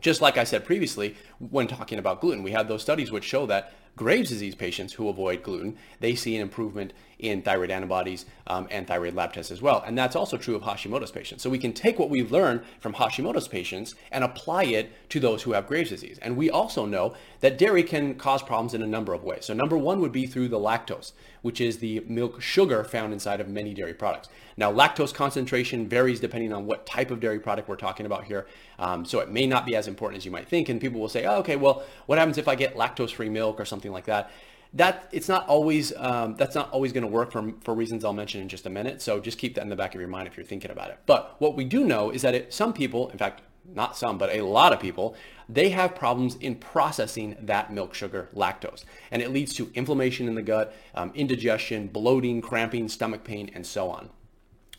Just 0.00 0.20
like 0.20 0.36
I 0.36 0.44
said 0.44 0.64
previously, 0.64 1.16
when 1.38 1.66
talking 1.66 1.98
about 1.98 2.20
gluten, 2.20 2.42
we 2.42 2.52
have 2.52 2.68
those 2.68 2.82
studies 2.82 3.10
which 3.10 3.24
show 3.24 3.46
that 3.46 3.72
Graves' 3.96 4.28
disease 4.28 4.54
patients 4.54 4.92
who 4.92 5.08
avoid 5.08 5.42
gluten, 5.42 5.78
they 6.00 6.14
see 6.14 6.36
an 6.36 6.42
improvement 6.42 6.92
in 7.18 7.40
thyroid 7.40 7.70
antibodies 7.70 8.26
um, 8.46 8.68
and 8.70 8.86
thyroid 8.86 9.14
lab 9.14 9.32
tests 9.32 9.50
as 9.50 9.62
well. 9.62 9.82
And 9.86 9.96
that's 9.96 10.14
also 10.14 10.36
true 10.36 10.54
of 10.54 10.62
Hashimoto's 10.62 11.10
patients. 11.10 11.42
So 11.42 11.48
we 11.48 11.58
can 11.58 11.72
take 11.72 11.98
what 11.98 12.10
we've 12.10 12.30
learned 12.30 12.62
from 12.78 12.94
Hashimoto's 12.94 13.48
patients 13.48 13.94
and 14.12 14.22
apply 14.22 14.64
it 14.64 14.92
to 15.10 15.20
those 15.20 15.42
who 15.42 15.52
have 15.52 15.66
Graves' 15.66 15.90
disease. 15.90 16.18
And 16.20 16.36
we 16.36 16.50
also 16.50 16.84
know 16.84 17.14
that 17.40 17.56
dairy 17.56 17.82
can 17.82 18.16
cause 18.16 18.42
problems 18.42 18.74
in 18.74 18.82
a 18.82 18.86
number 18.86 19.14
of 19.14 19.24
ways. 19.24 19.46
So 19.46 19.54
number 19.54 19.78
one 19.78 20.00
would 20.00 20.12
be 20.12 20.26
through 20.26 20.48
the 20.48 20.58
lactose, 20.58 21.12
which 21.40 21.60
is 21.60 21.78
the 21.78 22.00
milk 22.06 22.42
sugar 22.42 22.84
found 22.84 23.12
inside 23.12 23.40
of 23.40 23.48
many 23.48 23.72
dairy 23.72 23.94
products. 23.94 24.28
Now, 24.58 24.72
lactose 24.72 25.14
concentration 25.14 25.88
varies 25.88 26.20
depending 26.20 26.52
on 26.52 26.66
what 26.66 26.86
type 26.86 27.10
of 27.10 27.20
dairy 27.20 27.38
product 27.38 27.68
we're 27.68 27.76
talking 27.76 28.06
about 28.06 28.24
here. 28.24 28.46
Um, 28.78 29.04
so 29.04 29.20
it 29.20 29.30
may 29.30 29.46
not 29.46 29.64
be 29.64 29.74
as 29.74 29.88
important 29.88 30.18
as 30.18 30.24
you 30.24 30.30
might 30.30 30.48
think. 30.48 30.68
And 30.68 30.80
people 30.80 31.00
will 31.00 31.08
say, 31.08 31.24
oh, 31.24 31.38
okay, 31.38 31.56
well, 31.56 31.82
what 32.06 32.18
happens 32.18 32.36
if 32.36 32.48
I 32.48 32.54
get 32.54 32.74
lactose-free 32.74 33.30
milk 33.30 33.58
or 33.58 33.64
something 33.64 33.92
like 33.92 34.04
that? 34.04 34.30
That 34.74 35.08
it's 35.12 35.28
not 35.28 35.46
always 35.48 35.94
um, 35.96 36.36
that's 36.36 36.54
not 36.54 36.70
always 36.70 36.92
going 36.92 37.02
to 37.02 37.08
work 37.08 37.32
for 37.32 37.52
for 37.62 37.74
reasons 37.74 38.04
I'll 38.04 38.12
mention 38.12 38.40
in 38.40 38.48
just 38.48 38.66
a 38.66 38.70
minute. 38.70 39.00
So 39.00 39.20
just 39.20 39.38
keep 39.38 39.54
that 39.54 39.62
in 39.62 39.68
the 39.68 39.76
back 39.76 39.94
of 39.94 40.00
your 40.00 40.08
mind 40.08 40.26
if 40.26 40.36
you're 40.36 40.46
thinking 40.46 40.70
about 40.70 40.90
it. 40.90 40.98
But 41.06 41.36
what 41.38 41.56
we 41.56 41.64
do 41.64 41.84
know 41.84 42.10
is 42.10 42.22
that 42.22 42.34
it, 42.34 42.52
some 42.52 42.72
people, 42.72 43.08
in 43.10 43.18
fact, 43.18 43.42
not 43.74 43.96
some, 43.96 44.18
but 44.18 44.30
a 44.30 44.42
lot 44.42 44.72
of 44.72 44.80
people, 44.80 45.16
they 45.48 45.70
have 45.70 45.94
problems 45.94 46.36
in 46.36 46.56
processing 46.56 47.36
that 47.40 47.72
milk 47.72 47.94
sugar 47.94 48.28
lactose. 48.34 48.84
And 49.10 49.22
it 49.22 49.32
leads 49.32 49.54
to 49.54 49.70
inflammation 49.74 50.28
in 50.28 50.34
the 50.34 50.42
gut, 50.42 50.74
um, 50.94 51.12
indigestion, 51.14 51.88
bloating, 51.88 52.40
cramping, 52.40 52.88
stomach 52.88 53.24
pain, 53.24 53.50
and 53.54 53.66
so 53.66 53.90
on. 53.90 54.10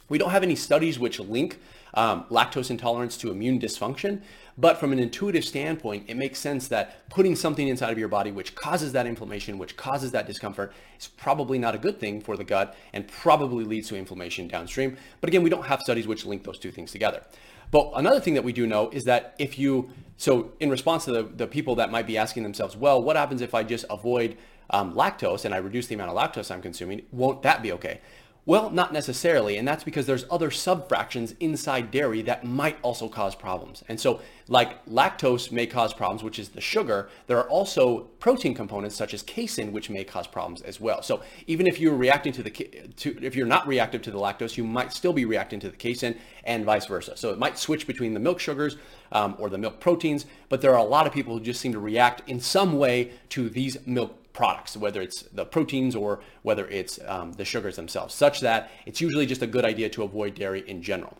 We 0.09 0.17
don't 0.17 0.31
have 0.31 0.43
any 0.43 0.55
studies 0.55 0.99
which 0.99 1.19
link 1.19 1.59
um, 1.93 2.25
lactose 2.29 2.69
intolerance 2.69 3.17
to 3.17 3.31
immune 3.31 3.59
dysfunction, 3.59 4.21
but 4.57 4.79
from 4.79 4.91
an 4.91 4.99
intuitive 4.99 5.45
standpoint, 5.45 6.05
it 6.07 6.15
makes 6.15 6.39
sense 6.39 6.67
that 6.69 7.07
putting 7.09 7.35
something 7.35 7.67
inside 7.67 7.91
of 7.91 7.99
your 7.99 8.07
body 8.07 8.31
which 8.31 8.55
causes 8.55 8.91
that 8.93 9.05
inflammation, 9.05 9.59
which 9.59 9.77
causes 9.77 10.11
that 10.11 10.25
discomfort, 10.25 10.73
is 10.99 11.07
probably 11.07 11.59
not 11.59 11.75
a 11.75 11.77
good 11.77 11.99
thing 11.99 12.21
for 12.21 12.35
the 12.35 12.43
gut 12.43 12.75
and 12.93 13.07
probably 13.07 13.63
leads 13.63 13.87
to 13.89 13.95
inflammation 13.95 14.47
downstream. 14.47 14.97
But 15.21 15.29
again, 15.29 15.43
we 15.43 15.49
don't 15.49 15.65
have 15.65 15.81
studies 15.81 16.07
which 16.07 16.25
link 16.25 16.43
those 16.43 16.57
two 16.57 16.71
things 16.71 16.91
together. 16.91 17.21
But 17.69 17.91
another 17.95 18.19
thing 18.19 18.33
that 18.33 18.43
we 18.43 18.53
do 18.53 18.65
know 18.65 18.89
is 18.89 19.03
that 19.03 19.35
if 19.37 19.59
you, 19.59 19.91
so 20.15 20.53
in 20.59 20.69
response 20.69 21.05
to 21.05 21.11
the, 21.11 21.23
the 21.23 21.47
people 21.47 21.75
that 21.75 21.91
might 21.91 22.07
be 22.07 22.17
asking 22.17 22.43
themselves, 22.43 22.75
well, 22.75 23.01
what 23.01 23.15
happens 23.15 23.41
if 23.41 23.53
I 23.53 23.63
just 23.63 23.85
avoid 23.89 24.37
um, 24.69 24.93
lactose 24.93 25.45
and 25.45 25.53
I 25.53 25.57
reduce 25.57 25.87
the 25.87 25.95
amount 25.95 26.11
of 26.11 26.17
lactose 26.17 26.49
I'm 26.49 26.61
consuming? 26.61 27.03
Won't 27.11 27.43
that 27.43 27.61
be 27.61 27.71
okay? 27.73 28.01
Well, 28.47 28.69
not 28.69 28.93
necessarily, 28.93 29.57
and 29.57 29.67
that's 29.67 29.83
because 29.83 30.05
there's 30.05 30.23
other 30.31 30.49
subfractions 30.49 31.35
inside 31.41 31.91
dairy 31.91 32.21
that 32.21 32.45
might 32.45 32.77
also 32.81 33.09
cause 33.09 33.35
problems. 33.35 33.83
And 33.89 33.99
so 33.99 34.21
like 34.47 34.85
lactose 34.85 35.51
may 35.51 35.67
cause 35.67 35.93
problems, 35.93 36.23
which 36.23 36.39
is 36.39 36.47
the 36.47 36.61
sugar, 36.61 37.09
there 37.27 37.37
are 37.37 37.49
also 37.49 38.03
protein 38.19 38.53
components 38.53 38.95
such 38.95 39.13
as 39.13 39.21
casein 39.21 39.73
which 39.73 39.89
may 39.89 40.05
cause 40.05 40.27
problems 40.27 40.61
as 40.61 40.79
well. 40.79 41.01
So 41.01 41.23
even 41.45 41.67
if 41.67 41.77
you're 41.77 41.97
reacting 41.97 42.31
to 42.31 42.43
the 42.43 42.49
to 42.51 43.21
if 43.21 43.35
you're 43.35 43.47
not 43.47 43.67
reactive 43.67 44.01
to 44.03 44.11
the 44.11 44.17
lactose, 44.17 44.55
you 44.55 44.63
might 44.63 44.93
still 44.93 45.11
be 45.11 45.25
reacting 45.25 45.59
to 45.59 45.69
the 45.69 45.75
casein 45.75 46.15
and 46.45 46.63
vice 46.63 46.85
versa. 46.85 47.17
So 47.17 47.31
it 47.31 47.37
might 47.37 47.57
switch 47.57 47.85
between 47.85 48.13
the 48.13 48.21
milk 48.21 48.39
sugars 48.39 48.77
um, 49.11 49.35
or 49.39 49.49
the 49.49 49.57
milk 49.57 49.81
proteins, 49.81 50.25
but 50.47 50.61
there 50.61 50.71
are 50.71 50.79
a 50.79 50.83
lot 50.83 51.05
of 51.05 51.11
people 51.11 51.37
who 51.37 51.43
just 51.43 51.59
seem 51.59 51.73
to 51.73 51.79
react 51.79 52.21
in 52.29 52.39
some 52.39 52.77
way 52.77 53.11
to 53.27 53.49
these 53.49 53.75
milk 53.85 54.26
products, 54.37 54.77
whether 54.77 55.01
it's 55.01 55.23
the 55.33 55.43
proteins 55.43 55.95
or 55.95 56.19
whether 56.43 56.67
it's 56.67 56.99
um, 57.07 57.33
the 57.33 57.43
sugars 57.43 57.75
themselves, 57.75 58.13
such 58.13 58.39
that 58.41 58.69
it's 58.85 59.01
usually 59.01 59.25
just 59.25 59.41
a 59.41 59.47
good 59.47 59.65
idea 59.65 59.89
to 59.89 60.03
avoid 60.03 60.35
dairy 60.35 60.63
in 60.69 60.81
general. 60.81 61.17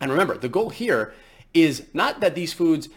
And 0.00 0.10
remember, 0.10 0.38
the 0.38 0.48
goal 0.48 0.70
here 0.70 1.12
is 1.52 1.82
not 1.92 2.20
that 2.20 2.36
these 2.36 2.52
foods 2.52 2.88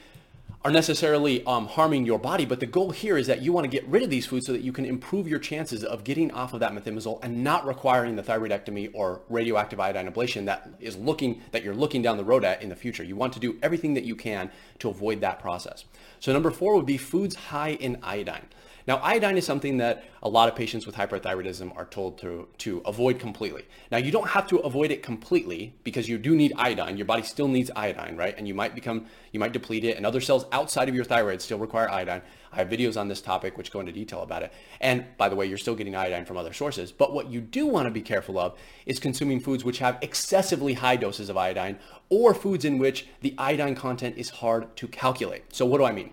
are 0.63 0.69
necessarily 0.69 1.43
um, 1.45 1.65
harming 1.65 2.05
your 2.05 2.19
body, 2.19 2.45
but 2.45 2.60
the 2.60 2.67
goal 2.67 2.91
here 2.91 3.17
is 3.17 3.25
that 3.25 3.41
you 3.41 3.51
want 3.51 3.63
to 3.63 3.67
get 3.67 3.83
rid 3.88 4.03
of 4.03 4.12
these 4.12 4.27
foods 4.27 4.45
so 4.45 4.51
that 4.51 4.62
you 4.62 4.71
can 4.71 4.86
improve 4.86 5.27
your 5.27 5.39
chances 5.39 5.83
of 5.83 6.03
getting 6.03 6.29
off 6.31 6.53
of 6.53 6.60
that 6.60 6.71
methimazole 6.71 7.17
and 7.24 7.43
not 7.43 7.65
requiring 7.65 8.15
the 8.15 8.21
thyroidectomy 8.21 8.91
or 8.93 9.21
radioactive 9.27 9.79
iodine 9.79 10.07
ablation 10.12 10.45
that 10.45 10.69
is 10.79 10.95
looking 10.98 11.41
that 11.51 11.63
you're 11.63 11.74
looking 11.74 12.03
down 12.03 12.15
the 12.15 12.24
road 12.24 12.43
at 12.43 12.62
in 12.62 12.69
the 12.69 12.75
future. 12.75 13.03
You 13.03 13.15
want 13.15 13.33
to 13.33 13.39
do 13.39 13.57
everything 13.63 13.95
that 13.95 14.03
you 14.03 14.15
can 14.15 14.51
to 14.77 14.89
avoid 14.89 15.21
that 15.21 15.39
process. 15.39 15.86
So 16.19 16.31
number 16.31 16.51
four 16.51 16.75
would 16.75 16.86
be 16.86 16.98
foods 16.98 17.33
high 17.33 17.71
in 17.71 17.98
iodine. 18.03 18.45
Now, 18.88 18.97
iodine 18.97 19.38
is 19.38 19.45
something 19.45 19.77
that 19.77 20.03
a 20.23 20.29
lot 20.29 20.50
of 20.50 20.55
patients 20.55 20.85
with 20.85 20.95
hyperthyroidism 20.95 21.75
are 21.75 21.85
told 21.85 22.17
to, 22.19 22.47
to 22.59 22.81
avoid 22.85 23.19
completely. 23.19 23.65
Now, 23.91 23.97
you 23.97 24.11
don't 24.11 24.29
have 24.29 24.47
to 24.47 24.57
avoid 24.59 24.91
it 24.91 25.03
completely 25.03 25.73
because 25.83 26.09
you 26.09 26.17
do 26.17 26.35
need 26.35 26.53
iodine. 26.57 26.97
Your 26.97 27.05
body 27.05 27.23
still 27.23 27.47
needs 27.47 27.71
iodine, 27.75 28.15
right? 28.15 28.35
And 28.38 28.47
you 28.47 28.53
might 28.53 28.75
become, 28.75 29.05
you 29.31 29.39
might 29.39 29.53
deplete 29.53 29.83
it 29.83 29.97
and 29.97 30.05
other 30.05 30.21
cells 30.21 30.45
outside 30.51 30.89
of 30.89 30.95
your 30.95 31.05
thyroid 31.05 31.41
still 31.41 31.59
require 31.59 31.89
iodine. 31.89 32.21
I 32.51 32.57
have 32.57 32.69
videos 32.69 33.00
on 33.00 33.07
this 33.07 33.21
topic 33.21 33.57
which 33.57 33.71
go 33.71 33.79
into 33.79 33.91
detail 33.91 34.21
about 34.21 34.43
it. 34.43 34.51
And 34.79 35.05
by 35.17 35.29
the 35.29 35.35
way, 35.35 35.45
you're 35.45 35.57
still 35.57 35.75
getting 35.75 35.95
iodine 35.95 36.25
from 36.25 36.38
other 36.38 36.53
sources. 36.53 36.91
But 36.91 37.13
what 37.13 37.29
you 37.29 37.39
do 37.41 37.67
want 37.67 37.85
to 37.85 37.91
be 37.91 38.01
careful 38.01 38.38
of 38.38 38.57
is 38.85 39.00
consuming 39.00 39.39
foods 39.39 39.63
which 39.63 39.79
have 39.79 39.97
excessively 40.01 40.73
high 40.73 40.97
doses 40.97 41.29
of 41.29 41.38
iodine 41.38 41.79
or 42.09 42.33
foods 42.33 42.65
in 42.65 42.77
which 42.77 43.07
the 43.21 43.33
iodine 43.38 43.75
content 43.75 44.17
is 44.17 44.29
hard 44.29 44.75
to 44.77 44.88
calculate. 44.88 45.55
So 45.55 45.65
what 45.65 45.77
do 45.77 45.85
I 45.85 45.91
mean? 45.91 46.11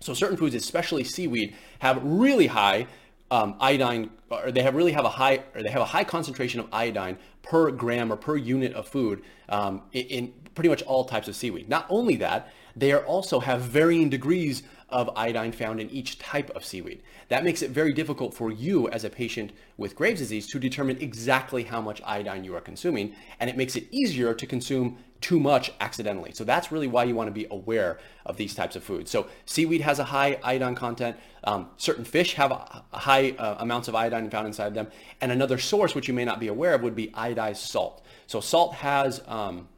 So 0.00 0.14
certain 0.14 0.36
foods, 0.36 0.54
especially 0.54 1.04
seaweed, 1.04 1.54
have 1.80 2.02
really 2.02 2.46
high 2.46 2.86
um, 3.30 3.56
iodine, 3.60 4.10
or 4.30 4.50
they 4.50 4.62
have 4.62 4.74
really 4.74 4.92
have 4.92 5.04
a 5.04 5.10
high, 5.10 5.44
or 5.54 5.62
they 5.62 5.70
have 5.70 5.82
a 5.82 5.86
high 5.86 6.04
concentration 6.04 6.60
of 6.60 6.68
iodine 6.72 7.18
per 7.42 7.70
gram 7.70 8.12
or 8.12 8.16
per 8.16 8.36
unit 8.36 8.72
of 8.74 8.88
food 8.88 9.22
um, 9.48 9.82
in, 9.92 10.06
in 10.06 10.32
pretty 10.54 10.68
much 10.68 10.82
all 10.82 11.04
types 11.04 11.28
of 11.28 11.36
seaweed. 11.36 11.68
Not 11.68 11.86
only 11.88 12.16
that, 12.16 12.50
they 12.74 12.92
are 12.92 13.04
also 13.04 13.40
have 13.40 13.60
varying 13.62 14.08
degrees 14.08 14.62
of 14.88 15.10
iodine 15.16 15.52
found 15.52 15.80
in 15.80 15.88
each 15.90 16.18
type 16.18 16.50
of 16.50 16.64
seaweed. 16.64 17.02
That 17.28 17.44
makes 17.44 17.62
it 17.62 17.70
very 17.70 17.92
difficult 17.92 18.34
for 18.34 18.50
you 18.50 18.88
as 18.88 19.04
a 19.04 19.10
patient 19.10 19.52
with 19.76 19.94
Graves' 19.94 20.18
disease 20.18 20.46
to 20.48 20.58
determine 20.58 20.98
exactly 21.00 21.62
how 21.62 21.80
much 21.80 22.02
iodine 22.04 22.42
you 22.42 22.56
are 22.56 22.60
consuming, 22.60 23.14
and 23.38 23.48
it 23.48 23.56
makes 23.56 23.76
it 23.76 23.86
easier 23.92 24.34
to 24.34 24.46
consume 24.46 24.98
too 25.20 25.38
much 25.38 25.72
accidentally. 25.80 26.32
So 26.32 26.44
that's 26.44 26.72
really 26.72 26.86
why 26.86 27.04
you 27.04 27.14
want 27.14 27.28
to 27.28 27.32
be 27.32 27.46
aware 27.50 27.98
of 28.24 28.36
these 28.36 28.54
types 28.54 28.76
of 28.76 28.82
foods. 28.82 29.10
So 29.10 29.26
seaweed 29.44 29.82
has 29.82 29.98
a 29.98 30.04
high 30.04 30.38
iodine 30.42 30.74
content. 30.74 31.16
Um, 31.44 31.68
certain 31.76 32.04
fish 32.04 32.34
have 32.34 32.50
a, 32.50 32.84
high 32.92 33.32
uh, 33.32 33.56
amounts 33.58 33.88
of 33.88 33.94
iodine 33.94 34.30
found 34.30 34.46
inside 34.46 34.74
them. 34.74 34.88
And 35.20 35.30
another 35.30 35.58
source, 35.58 35.94
which 35.94 36.08
you 36.08 36.14
may 36.14 36.24
not 36.24 36.40
be 36.40 36.48
aware 36.48 36.74
of, 36.74 36.82
would 36.82 36.96
be 36.96 37.08
iodized 37.08 37.56
salt. 37.56 38.04
So 38.26 38.40
salt 38.40 38.74
has 38.74 39.22
um, 39.26 39.68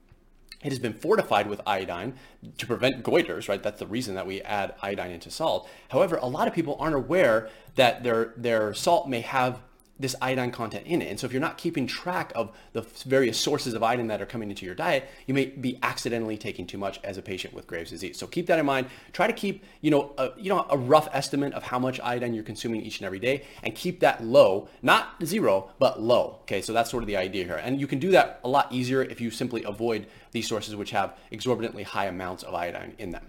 it 0.63 0.71
has 0.71 0.79
been 0.79 0.93
fortified 0.93 1.49
with 1.49 1.61
iodine 1.67 2.15
to 2.59 2.67
prevent 2.67 3.03
goiters, 3.03 3.49
right? 3.49 3.63
That's 3.63 3.81
the 3.81 3.87
reason 3.87 4.15
that 4.15 4.27
we 4.27 4.43
add 4.43 4.75
iodine 4.81 5.11
into 5.11 5.31
salt. 5.31 5.69
However, 5.89 6.17
a 6.17 6.27
lot 6.27 6.47
of 6.47 6.55
people 6.55 6.77
aren't 6.79 6.95
aware 6.95 7.49
that 7.75 8.05
their, 8.05 8.33
their 8.37 8.73
salt 8.73 9.09
may 9.09 9.23
have 9.23 9.61
this 10.01 10.17
iodine 10.21 10.51
content 10.51 10.87
in 10.87 11.01
it. 11.01 11.09
And 11.09 11.21
so 11.21 11.27
if 11.27 11.33
you're 11.33 11.41
not 11.41 11.59
keeping 11.59 11.87
track 11.87 12.33
of 12.35 12.51
the 12.73 12.83
various 13.07 13.39
sources 13.39 13.75
of 13.75 13.83
iodine 13.83 14.09
that 14.09 14.21
are 14.21 14.27
coming 14.27 14.51
into 14.51 14.67
your 14.67 14.75
diet, 14.75 15.09
you 15.27 15.35
may 15.35 15.47
be 15.47 15.79
accidentally 15.83 16.37
taking 16.37 16.67
too 16.67 16.79
much 16.79 16.99
as 17.05 17.19
a 17.19 17.23
patient 17.23 17.55
with 17.55 17.67
Graves' 17.67 17.91
disease. 17.91 18.19
So 18.19 18.27
keep 18.27 18.47
that 18.47 18.59
in 18.59 18.67
mind. 18.67 18.89
Try 19.13 19.27
to 19.27 19.33
keep, 19.33 19.65
you 19.81 19.91
know, 19.91 20.13
a, 20.19 20.31
you 20.37 20.49
know, 20.49 20.67
a 20.69 20.77
rough 20.77 21.09
estimate 21.13 21.53
of 21.53 21.63
how 21.63 21.79
much 21.79 22.01
iodine 22.01 22.35
you're 22.35 22.43
consuming 22.43 22.83
each 22.83 22.99
and 22.99 23.07
every 23.07 23.21
day 23.21 23.45
and 23.63 23.75
keep 23.75 24.01
that 24.01 24.25
low, 24.25 24.69
not 24.83 25.15
zero, 25.25 25.71
but 25.79 26.01
low. 26.01 26.39
Okay. 26.43 26.63
So 26.63 26.73
that's 26.73 26.91
sort 26.91 27.03
of 27.03 27.07
the 27.07 27.17
idea 27.17 27.45
here. 27.45 27.57
And 27.57 27.81
you 27.81 27.87
can 27.87 27.99
do 27.99 28.11
that 28.11 28.41
a 28.45 28.49
lot 28.49 28.73
easier 28.73 29.03
if 29.03 29.21
you 29.21 29.31
simply 29.31 29.63
avoid 29.63 30.07
these 30.33 30.49
sources 30.49 30.75
which 30.75 30.91
have 30.91 31.17
exorbitantly 31.31 31.85
high 31.85 32.07
amounts 32.07 32.43
of 32.43 32.55
iodine 32.55 32.95
in 32.99 33.11
them. 33.11 33.27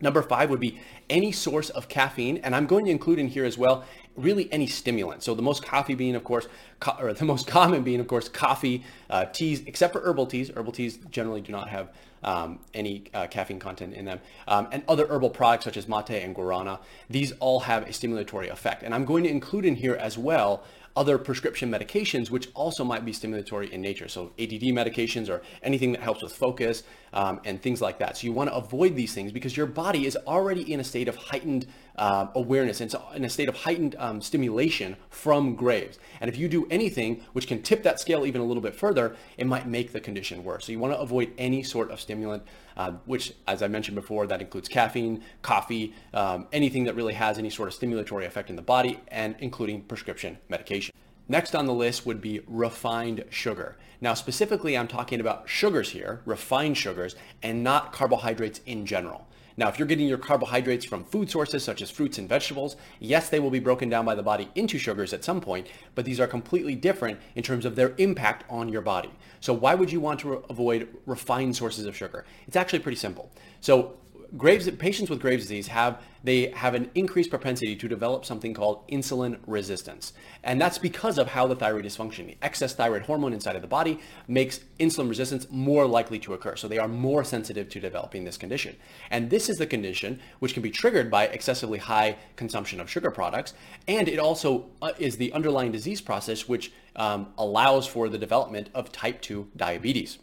Number 0.00 0.22
five 0.22 0.50
would 0.50 0.60
be 0.60 0.80
any 1.08 1.32
source 1.32 1.70
of 1.70 1.88
caffeine, 1.88 2.38
and 2.38 2.54
I'm 2.54 2.66
going 2.66 2.84
to 2.86 2.90
include 2.90 3.18
in 3.18 3.28
here 3.28 3.44
as 3.44 3.58
well 3.58 3.84
really 4.16 4.52
any 4.52 4.66
stimulant. 4.66 5.22
So 5.22 5.34
the 5.34 5.42
most 5.42 5.64
coffee 5.64 5.94
being, 5.94 6.14
of 6.14 6.24
course, 6.24 6.46
co- 6.78 6.96
or 6.98 7.12
the 7.12 7.24
most 7.24 7.46
common 7.46 7.82
being, 7.82 8.00
of 8.00 8.08
course, 8.08 8.28
coffee, 8.28 8.84
uh, 9.08 9.26
teas, 9.26 9.62
except 9.66 9.92
for 9.92 10.00
herbal 10.00 10.26
teas. 10.26 10.50
Herbal 10.50 10.72
teas 10.72 10.98
generally 11.10 11.40
do 11.40 11.52
not 11.52 11.68
have 11.68 11.90
um, 12.22 12.58
any 12.74 13.04
uh, 13.14 13.26
caffeine 13.28 13.58
content 13.58 13.94
in 13.94 14.04
them, 14.04 14.20
um, 14.46 14.68
and 14.72 14.82
other 14.88 15.06
herbal 15.06 15.30
products 15.30 15.64
such 15.64 15.76
as 15.76 15.88
mate 15.88 16.10
and 16.10 16.34
guarana. 16.34 16.78
These 17.08 17.32
all 17.40 17.60
have 17.60 17.84
a 17.84 17.90
stimulatory 17.90 18.50
effect, 18.50 18.82
and 18.82 18.94
I'm 18.94 19.04
going 19.04 19.24
to 19.24 19.30
include 19.30 19.64
in 19.64 19.76
here 19.76 19.94
as 19.94 20.18
well 20.18 20.64
other 20.96 21.18
prescription 21.18 21.70
medications, 21.70 22.30
which 22.30 22.48
also 22.54 22.84
might 22.84 23.04
be 23.04 23.12
stimulatory 23.12 23.70
in 23.70 23.80
nature. 23.80 24.08
So 24.08 24.32
ADD 24.38 24.62
medications 24.72 25.28
or 25.28 25.42
anything 25.62 25.92
that 25.92 26.02
helps 26.02 26.22
with 26.22 26.32
focus 26.32 26.82
um, 27.12 27.40
and 27.44 27.60
things 27.62 27.80
like 27.80 27.98
that. 27.98 28.16
So 28.16 28.26
you 28.26 28.32
want 28.32 28.50
to 28.50 28.56
avoid 28.56 28.96
these 28.96 29.14
things 29.14 29.32
because 29.32 29.56
your 29.56 29.66
body 29.66 30.06
is 30.06 30.16
already 30.26 30.72
in 30.72 30.80
a 30.80 30.84
state 30.84 31.08
of 31.08 31.16
heightened 31.16 31.66
uh, 31.96 32.28
awareness 32.34 32.80
and 32.80 32.94
in 33.14 33.24
a 33.24 33.28
state 33.28 33.48
of 33.48 33.56
heightened 33.56 33.94
um, 33.98 34.20
stimulation 34.20 34.96
from 35.10 35.54
Graves. 35.54 35.98
And 36.20 36.28
if 36.28 36.36
you 36.36 36.48
do 36.48 36.66
anything 36.70 37.22
which 37.32 37.46
can 37.46 37.62
tip 37.62 37.82
that 37.82 38.00
scale 38.00 38.26
even 38.26 38.40
a 38.40 38.44
little 38.44 38.62
bit 38.62 38.74
further, 38.74 39.16
it 39.36 39.46
might 39.46 39.66
make 39.66 39.92
the 39.92 40.00
condition 40.00 40.42
worse. 40.44 40.66
So 40.66 40.72
you 40.72 40.78
want 40.78 40.94
to 40.94 40.98
avoid 40.98 41.32
any 41.36 41.62
sort 41.62 41.90
of 41.90 42.00
stimulant, 42.00 42.42
uh, 42.80 42.92
which, 43.04 43.34
as 43.46 43.62
I 43.62 43.68
mentioned 43.68 43.94
before, 43.94 44.26
that 44.26 44.40
includes 44.40 44.66
caffeine, 44.68 45.22
coffee, 45.42 45.92
um, 46.14 46.46
anything 46.50 46.84
that 46.84 46.94
really 46.94 47.12
has 47.12 47.36
any 47.38 47.50
sort 47.50 47.68
of 47.68 47.78
stimulatory 47.78 48.24
effect 48.26 48.48
in 48.48 48.56
the 48.56 48.62
body, 48.62 49.00
and 49.08 49.36
including 49.38 49.82
prescription 49.82 50.38
medication. 50.48 50.94
Next 51.28 51.54
on 51.54 51.66
the 51.66 51.74
list 51.74 52.06
would 52.06 52.22
be 52.22 52.40
refined 52.46 53.24
sugar. 53.28 53.76
Now, 54.00 54.14
specifically, 54.14 54.78
I'm 54.78 54.88
talking 54.88 55.20
about 55.20 55.46
sugars 55.46 55.90
here, 55.90 56.22
refined 56.24 56.78
sugars, 56.78 57.16
and 57.42 57.62
not 57.62 57.92
carbohydrates 57.92 58.60
in 58.64 58.86
general. 58.86 59.28
Now, 59.60 59.68
if 59.68 59.78
you're 59.78 59.86
getting 59.86 60.08
your 60.08 60.16
carbohydrates 60.16 60.86
from 60.86 61.04
food 61.04 61.30
sources 61.30 61.62
such 61.62 61.82
as 61.82 61.90
fruits 61.90 62.16
and 62.16 62.26
vegetables, 62.26 62.76
yes, 62.98 63.28
they 63.28 63.40
will 63.40 63.50
be 63.50 63.58
broken 63.58 63.90
down 63.90 64.06
by 64.06 64.14
the 64.14 64.22
body 64.22 64.48
into 64.54 64.78
sugars 64.78 65.12
at 65.12 65.22
some 65.22 65.38
point, 65.38 65.66
but 65.94 66.06
these 66.06 66.18
are 66.18 66.26
completely 66.26 66.74
different 66.74 67.20
in 67.34 67.42
terms 67.42 67.66
of 67.66 67.76
their 67.76 67.92
impact 67.98 68.44
on 68.48 68.70
your 68.70 68.80
body. 68.80 69.10
So 69.40 69.52
why 69.52 69.74
would 69.74 69.92
you 69.92 70.00
want 70.00 70.20
to 70.20 70.30
re- 70.30 70.38
avoid 70.48 70.88
refined 71.04 71.56
sources 71.56 71.84
of 71.84 71.94
sugar? 71.94 72.24
It's 72.46 72.56
actually 72.56 72.78
pretty 72.78 72.96
simple. 72.96 73.30
So 73.60 73.98
Graves 74.36 74.70
patients 74.72 75.10
with 75.10 75.20
Graves 75.20 75.44
disease 75.44 75.66
have 75.68 76.02
they 76.22 76.50
have 76.50 76.74
an 76.74 76.90
increased 76.94 77.30
propensity 77.30 77.74
to 77.74 77.88
develop 77.88 78.24
something 78.24 78.52
called 78.54 78.86
insulin 78.88 79.38
resistance. 79.46 80.12
And 80.44 80.60
that's 80.60 80.78
because 80.78 81.18
of 81.18 81.28
how 81.28 81.46
the 81.46 81.56
thyroid 81.56 81.86
is 81.86 81.96
functioning. 81.96 82.36
Excess 82.42 82.74
thyroid 82.74 83.02
hormone 83.02 83.32
inside 83.32 83.56
of 83.56 83.62
the 83.62 83.68
body 83.68 83.98
makes 84.28 84.60
insulin 84.78 85.08
resistance 85.08 85.46
more 85.50 85.86
likely 85.86 86.18
to 86.20 86.34
occur. 86.34 86.56
So 86.56 86.68
they 86.68 86.78
are 86.78 86.88
more 86.88 87.24
sensitive 87.24 87.68
to 87.70 87.80
developing 87.80 88.24
this 88.24 88.36
condition. 88.36 88.76
And 89.10 89.30
this 89.30 89.48
is 89.48 89.58
the 89.58 89.66
condition 89.66 90.20
which 90.40 90.52
can 90.52 90.62
be 90.62 90.70
triggered 90.70 91.10
by 91.10 91.24
excessively 91.26 91.78
high 91.78 92.16
consumption 92.36 92.80
of 92.80 92.90
sugar 92.90 93.10
products. 93.10 93.54
And 93.88 94.08
it 94.08 94.18
also 94.18 94.66
uh, 94.82 94.92
is 94.98 95.16
the 95.16 95.32
underlying 95.32 95.72
disease 95.72 96.00
process 96.00 96.48
which 96.48 96.72
um, 96.96 97.32
allows 97.38 97.86
for 97.86 98.08
the 98.08 98.18
development 98.18 98.68
of 98.74 98.92
type 98.92 99.22
2 99.22 99.48
diabetes. 99.56 100.18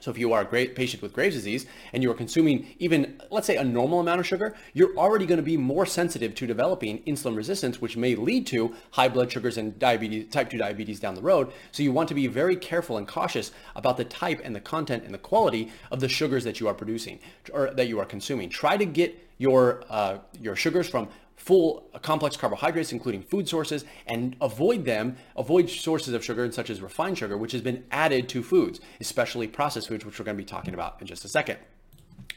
So 0.00 0.10
if 0.10 0.18
you 0.18 0.32
are 0.32 0.42
a 0.42 0.44
great 0.44 0.74
patient 0.74 1.02
with 1.02 1.12
Graves' 1.12 1.36
disease 1.36 1.66
and 1.92 2.02
you 2.02 2.10
are 2.10 2.14
consuming 2.14 2.74
even, 2.78 3.20
let's 3.30 3.46
say, 3.46 3.56
a 3.56 3.64
normal 3.64 4.00
amount 4.00 4.20
of 4.20 4.26
sugar, 4.26 4.54
you're 4.72 4.96
already 4.96 5.26
going 5.26 5.38
to 5.38 5.42
be 5.42 5.56
more 5.56 5.86
sensitive 5.86 6.34
to 6.36 6.46
developing 6.46 7.02
insulin 7.04 7.36
resistance, 7.36 7.80
which 7.80 7.96
may 7.96 8.14
lead 8.14 8.46
to 8.48 8.74
high 8.92 9.08
blood 9.08 9.30
sugars 9.30 9.58
and 9.58 9.78
diabetes, 9.78 10.30
type 10.30 10.50
2 10.50 10.58
diabetes 10.58 11.00
down 11.00 11.14
the 11.14 11.22
road. 11.22 11.52
So 11.72 11.82
you 11.82 11.92
want 11.92 12.08
to 12.08 12.14
be 12.14 12.26
very 12.26 12.56
careful 12.56 12.96
and 12.96 13.06
cautious 13.06 13.52
about 13.76 13.96
the 13.96 14.04
type 14.04 14.40
and 14.42 14.54
the 14.54 14.60
content 14.60 15.04
and 15.04 15.14
the 15.14 15.18
quality 15.18 15.70
of 15.90 16.00
the 16.00 16.08
sugars 16.08 16.44
that 16.44 16.60
you 16.60 16.68
are 16.68 16.74
producing 16.74 17.18
or 17.52 17.70
that 17.70 17.88
you 17.88 17.98
are 17.98 18.06
consuming. 18.06 18.48
Try 18.48 18.76
to 18.76 18.84
get 18.84 19.16
your 19.38 19.82
uh, 19.88 20.18
your 20.40 20.54
sugars 20.54 20.88
from 20.88 21.08
full 21.40 21.88
complex 22.02 22.36
carbohydrates, 22.36 22.92
including 22.92 23.22
food 23.22 23.48
sources, 23.48 23.84
and 24.06 24.36
avoid 24.42 24.84
them, 24.84 25.16
avoid 25.36 25.70
sources 25.70 26.12
of 26.12 26.22
sugar 26.22 26.50
such 26.52 26.68
as 26.68 26.82
refined 26.82 27.16
sugar, 27.16 27.36
which 27.38 27.52
has 27.52 27.62
been 27.62 27.82
added 27.90 28.28
to 28.28 28.42
foods, 28.42 28.78
especially 29.00 29.48
processed 29.48 29.88
foods, 29.88 30.04
which 30.04 30.18
we're 30.18 30.24
going 30.24 30.36
to 30.36 30.42
be 30.42 30.46
talking 30.46 30.74
about 30.74 31.00
in 31.00 31.06
just 31.06 31.24
a 31.24 31.28
second. 31.28 31.58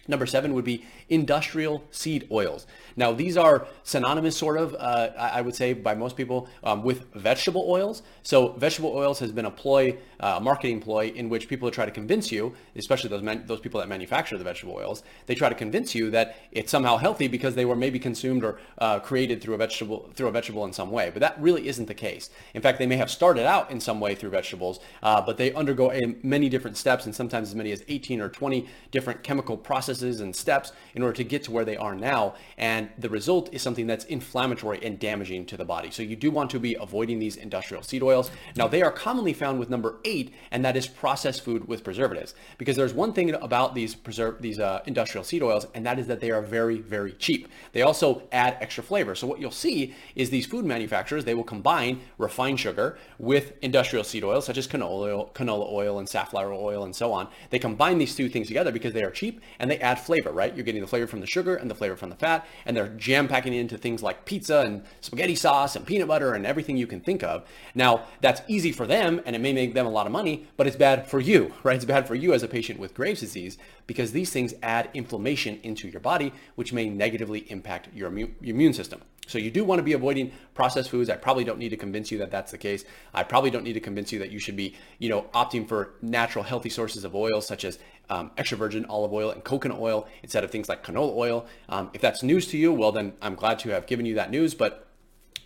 Number 0.06 0.26
seven 0.26 0.54
would 0.54 0.66
be 0.66 0.84
industrial 1.08 1.82
seed 1.92 2.28
oils. 2.30 2.68
Now, 2.98 3.14
these 3.14 3.38
are 3.38 3.68
synonymous, 3.84 4.36
sort 4.36 4.58
of, 4.58 4.76
uh, 4.76 5.12
I 5.18 5.40
would 5.40 5.56
say, 5.56 5.72
by 5.72 5.96
most 5.96 6.18
people 6.18 6.50
um, 6.62 6.84
with 6.84 7.06
vegetable 7.14 7.66
oils. 7.70 8.04
So, 8.22 8.50
vegetable 8.54 8.92
oils 8.94 9.20
has 9.20 9.32
been 9.32 9.46
a 9.46 9.52
ploy, 9.52 9.98
uh, 10.20 10.36
a 10.38 10.42
marketing 10.42 10.82
ploy, 10.82 11.14
in 11.16 11.30
which 11.30 11.48
people 11.48 11.72
try 11.72 11.86
to 11.86 11.92
convince 11.92 12.34
you, 12.34 12.54
especially 12.76 13.10
those 13.12 13.24
man- 13.24 13.46
those 13.48 13.62
people 13.62 13.80
that 13.80 13.88
manufacture 13.88 14.38
the 14.38 14.44
vegetable 14.44 14.74
oils, 14.74 15.04
they 15.26 15.36
try 15.36 15.48
to 15.48 15.56
convince 15.56 15.96
you 15.96 16.12
that 16.12 16.36
it's 16.52 16.70
somehow 16.70 16.98
healthy 16.98 17.30
because 17.30 17.56
they 17.56 17.66
were 17.66 17.76
maybe 17.76 17.98
consumed 17.98 18.44
or 18.44 18.60
uh, 18.80 19.00
created 19.00 19.42
through 19.42 19.54
a 19.54 19.58
vegetable 19.58 20.10
through 20.16 20.28
a 20.28 20.32
vegetable 20.32 20.66
in 20.66 20.74
some 20.74 20.92
way. 20.92 21.12
But 21.12 21.22
that 21.22 21.40
really 21.40 21.70
isn't 21.70 21.86
the 21.88 21.94
case. 21.94 22.30
In 22.54 22.62
fact, 22.62 22.78
they 22.78 22.88
may 22.88 22.98
have 22.98 23.10
started 23.10 23.46
out 23.46 23.72
in 23.72 23.80
some 23.80 24.02
way 24.02 24.16
through 24.16 24.32
vegetables, 24.32 24.82
uh, 25.02 25.22
but 25.22 25.38
they 25.38 25.54
undergo 25.54 25.94
a, 25.94 26.02
many 26.24 26.50
different 26.50 26.76
steps 26.76 27.06
and 27.06 27.16
sometimes 27.16 27.48
as 27.48 27.56
many 27.56 27.72
as 27.72 27.86
18 27.88 28.20
or 28.20 28.28
20 28.28 28.68
different 28.92 29.24
chemical 29.24 29.56
processes 29.56 29.93
processes 29.94 30.22
and 30.22 30.36
steps 30.36 30.72
in 30.96 31.04
order 31.04 31.14
to 31.14 31.24
get 31.24 31.44
to 31.44 31.52
where 31.52 31.66
they 31.66 31.78
are 31.78 31.96
now. 31.96 32.34
And 32.58 32.90
the 32.98 33.10
result 33.10 33.54
is 33.54 33.62
something 33.62 33.88
that's 33.88 34.06
inflammatory 34.06 34.80
and 34.84 35.00
damaging 35.00 35.46
to 35.48 35.58
the 35.58 35.66
body. 35.66 35.92
So 35.92 36.02
you 36.04 36.16
do 36.16 36.32
want 36.32 36.50
to 36.52 36.60
be 36.60 36.76
avoiding 36.80 37.20
these 37.20 37.36
industrial 37.36 37.84
seed 37.84 38.02
oils. 38.02 38.32
Now 38.56 38.68
they 38.68 38.82
are 38.82 38.92
commonly 38.92 39.34
found 39.34 39.60
with 39.60 39.70
number 39.70 40.00
eight, 40.04 40.34
and 40.52 40.66
that 40.66 40.76
is 40.76 40.88
processed 40.88 41.44
food 41.44 41.68
with 41.68 41.84
preservatives. 41.84 42.34
Because 42.58 42.76
there's 42.76 42.94
one 42.94 43.14
thing 43.14 43.34
about 43.34 43.76
these 43.76 43.96
preserve 43.96 44.42
these 44.42 44.60
uh, 44.60 44.82
industrial 44.86 45.24
seed 45.24 45.44
oils, 45.44 45.68
and 45.74 45.86
that 45.86 46.00
is 46.00 46.08
that 46.08 46.20
they 46.20 46.32
are 46.32 46.42
very, 46.42 46.80
very 46.80 47.14
cheap. 47.14 47.48
They 47.72 47.82
also 47.82 48.24
add 48.32 48.58
extra 48.60 48.84
flavor. 48.84 49.16
So 49.16 49.28
what 49.28 49.40
you'll 49.40 49.52
see 49.52 49.94
is 50.16 50.30
these 50.30 50.46
food 50.46 50.66
manufacturers, 50.66 51.26
they 51.26 51.36
will 51.36 51.44
combine 51.44 52.02
refined 52.18 52.60
sugar 52.60 52.98
with 53.20 53.54
industrial 53.62 54.04
seed 54.04 54.24
oils, 54.24 54.46
such 54.46 54.58
as 54.58 54.68
canola 54.68 55.04
oil, 55.04 55.32
canola 55.34 55.72
oil 55.72 56.00
and 56.00 56.10
safflower 56.10 56.54
oil 56.54 56.84
and 56.84 56.96
so 56.96 57.12
on. 57.12 57.28
They 57.50 57.60
combine 57.60 57.98
these 57.98 58.16
two 58.16 58.30
things 58.30 58.48
together 58.48 58.72
because 58.72 58.94
they 58.94 59.04
are 59.04 59.12
cheap 59.12 59.42
and 59.60 59.70
they 59.70 59.80
add 59.84 60.00
flavor, 60.00 60.32
right? 60.32 60.56
You're 60.56 60.64
getting 60.64 60.82
the 60.82 60.88
flavor 60.88 61.08
from 61.08 61.20
the 61.20 61.28
sugar 61.28 61.56
and 61.56 61.70
the 61.70 61.76
flavor 61.76 61.96
from 61.96 62.10
the 62.10 62.16
fat, 62.16 62.48
and 62.66 62.76
they're 62.76 62.88
jam 62.90 63.28
packing 63.28 63.54
it 63.54 63.60
into 63.60 63.78
things 63.78 64.02
like 64.02 64.26
pizza 64.26 64.62
and 64.62 64.84
spaghetti 65.02 65.36
sauce 65.36 65.76
and 65.76 65.86
peanut 65.86 66.08
butter 66.08 66.34
and 66.34 66.46
everything 66.46 66.78
you 66.78 66.88
can 66.88 67.02
think 67.02 67.24
of. 67.24 67.46
Now, 67.76 68.06
that's 68.22 68.42
easy 68.48 68.72
for 68.72 68.88
them 68.88 69.22
and 69.26 69.36
it 69.36 69.40
may 69.40 69.54
make 69.54 69.74
them 69.74 69.86
a 69.86 69.92
lot 69.92 70.06
of 70.06 70.12
money, 70.12 70.48
but 70.58 70.68
it's 70.68 70.76
bad 70.76 71.08
for 71.08 71.20
you, 71.20 71.54
right? 71.64 71.76
It's 71.76 71.86
bad 71.86 72.08
for 72.08 72.16
you 72.16 72.34
as 72.34 72.44
a 72.44 72.48
patient 72.48 72.80
with 72.80 72.94
Graves' 72.94 73.20
disease 73.20 73.58
because 73.86 74.12
these 74.12 74.32
things 74.32 74.54
add 74.64 74.90
inflammation 74.94 75.60
into 75.64 75.88
your 75.88 76.00
body, 76.00 76.34
which 76.56 76.74
may 76.74 76.90
negatively 76.90 77.52
impact 77.52 77.90
your 77.94 78.08
immune 78.08 78.74
system. 78.74 79.02
So 79.28 79.38
you 79.38 79.52
do 79.52 79.64
want 79.64 79.80
to 79.80 79.84
be 79.84 79.94
avoiding 79.94 80.32
processed 80.54 80.90
foods. 80.90 81.10
I 81.10 81.16
probably 81.16 81.44
don't 81.44 81.58
need 81.58 81.70
to 81.70 81.78
convince 81.78 82.12
you 82.12 82.18
that 82.20 82.32
that's 82.32 82.52
the 82.52 82.58
case. 82.58 82.84
I 83.14 83.24
probably 83.24 83.50
don't 83.50 83.64
need 83.64 83.74
to 83.74 83.80
convince 83.80 84.12
you 84.12 84.20
that 84.20 84.32
you 84.32 84.40
should 84.40 84.56
be, 84.56 84.76
you 85.00 85.10
know, 85.10 85.24
opting 85.34 85.68
for 85.68 85.94
natural, 86.02 86.44
healthy 86.44 86.70
sources 86.70 87.04
of 87.04 87.16
oil 87.16 87.42
such 87.42 87.64
as 87.64 87.80
um, 88.10 88.32
extra 88.38 88.58
virgin 88.58 88.86
olive 88.86 89.14
oil 89.14 89.32
and 89.32 89.44
coconut 89.44 89.80
oil 89.80 90.08
instead 90.22 90.44
of 90.44 90.52
things 90.52 90.70
like 90.70 90.84
canola 90.84 91.16
oil. 91.16 91.46
Um, 91.70 91.90
if 91.94 92.02
that's 92.02 92.24
news 92.24 92.48
to 92.48 92.58
you, 92.58 92.72
well, 92.72 92.92
then 92.92 93.14
I'm 93.22 93.36
glad 93.36 93.60
to 93.60 93.70
have 93.70 93.88
given 93.88 94.06
you 94.06 94.16
that 94.16 94.32
news. 94.32 94.54
But 94.54 94.88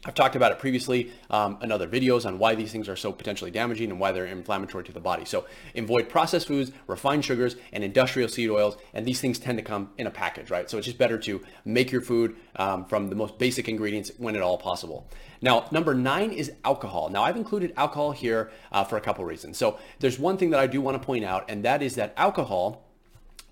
I've 0.06 0.13
talked 0.13 0.36
about 0.36 0.51
it 0.51 0.60
previously 0.60 1.12
um, 1.30 1.58
in 1.62 1.72
other 1.72 1.88
videos 1.88 2.25
on 2.25 2.39
why 2.39 2.56
these 2.56 2.72
things 2.72 2.88
are 2.88 2.96
so 2.96 3.12
potentially 3.12 3.51
damaging 3.51 3.89
and 3.89 4.00
why 4.00 4.12
they're 4.12 4.25
inflammatory 4.25 4.84
to 4.86 4.94
the 4.94 5.00
body. 5.00 5.25
So 5.25 5.46
avoid 5.75 6.08
processed 6.08 6.48
foods, 6.48 6.72
refined 6.86 7.25
sugars, 7.25 7.56
and 7.74 7.84
industrial 7.84 8.30
seed 8.30 8.50
oils. 8.50 8.77
And 8.94 9.06
these 9.06 9.20
things 9.20 9.39
tend 9.39 9.58
to 9.58 9.63
come 9.63 9.89
in 9.98 10.08
a 10.08 10.12
package, 10.12 10.50
right? 10.50 10.70
So 10.70 10.77
it's 10.77 10.86
just 10.86 10.98
better 10.98 11.18
to 11.20 11.44
make 11.66 11.92
your 11.92 12.01
food 12.01 12.36
um, 12.56 12.86
from 12.86 13.10
the 13.10 13.16
most 13.16 13.38
basic 13.38 13.68
ingredients 13.68 14.12
when 14.18 14.36
at 14.36 14.42
all 14.42 14.58
possible. 14.58 15.10
Now, 15.42 15.68
number 15.72 15.94
nine 15.94 16.32
is 16.32 16.51
alcohol. 16.63 17.10
Now, 17.10 17.24
I've 17.24 17.38
included 17.38 17.74
alcohol 17.75 18.12
here 18.12 18.51
uh, 18.72 18.84
for 18.84 18.98
a 18.98 19.01
couple 19.01 19.25
reasons. 19.25 19.58
So 19.58 19.77
there's 20.00 20.18
one 20.18 20.38
thing 20.38 20.51
that 20.51 20.60
I 20.60 20.68
do 20.68 20.80
want 20.82 21.00
to 21.00 21.06
point 21.06 21.25
out, 21.25 21.50
and 21.50 21.63
that 21.66 21.82
is 21.82 21.96
that 21.96 22.13
alcohol 22.18 22.87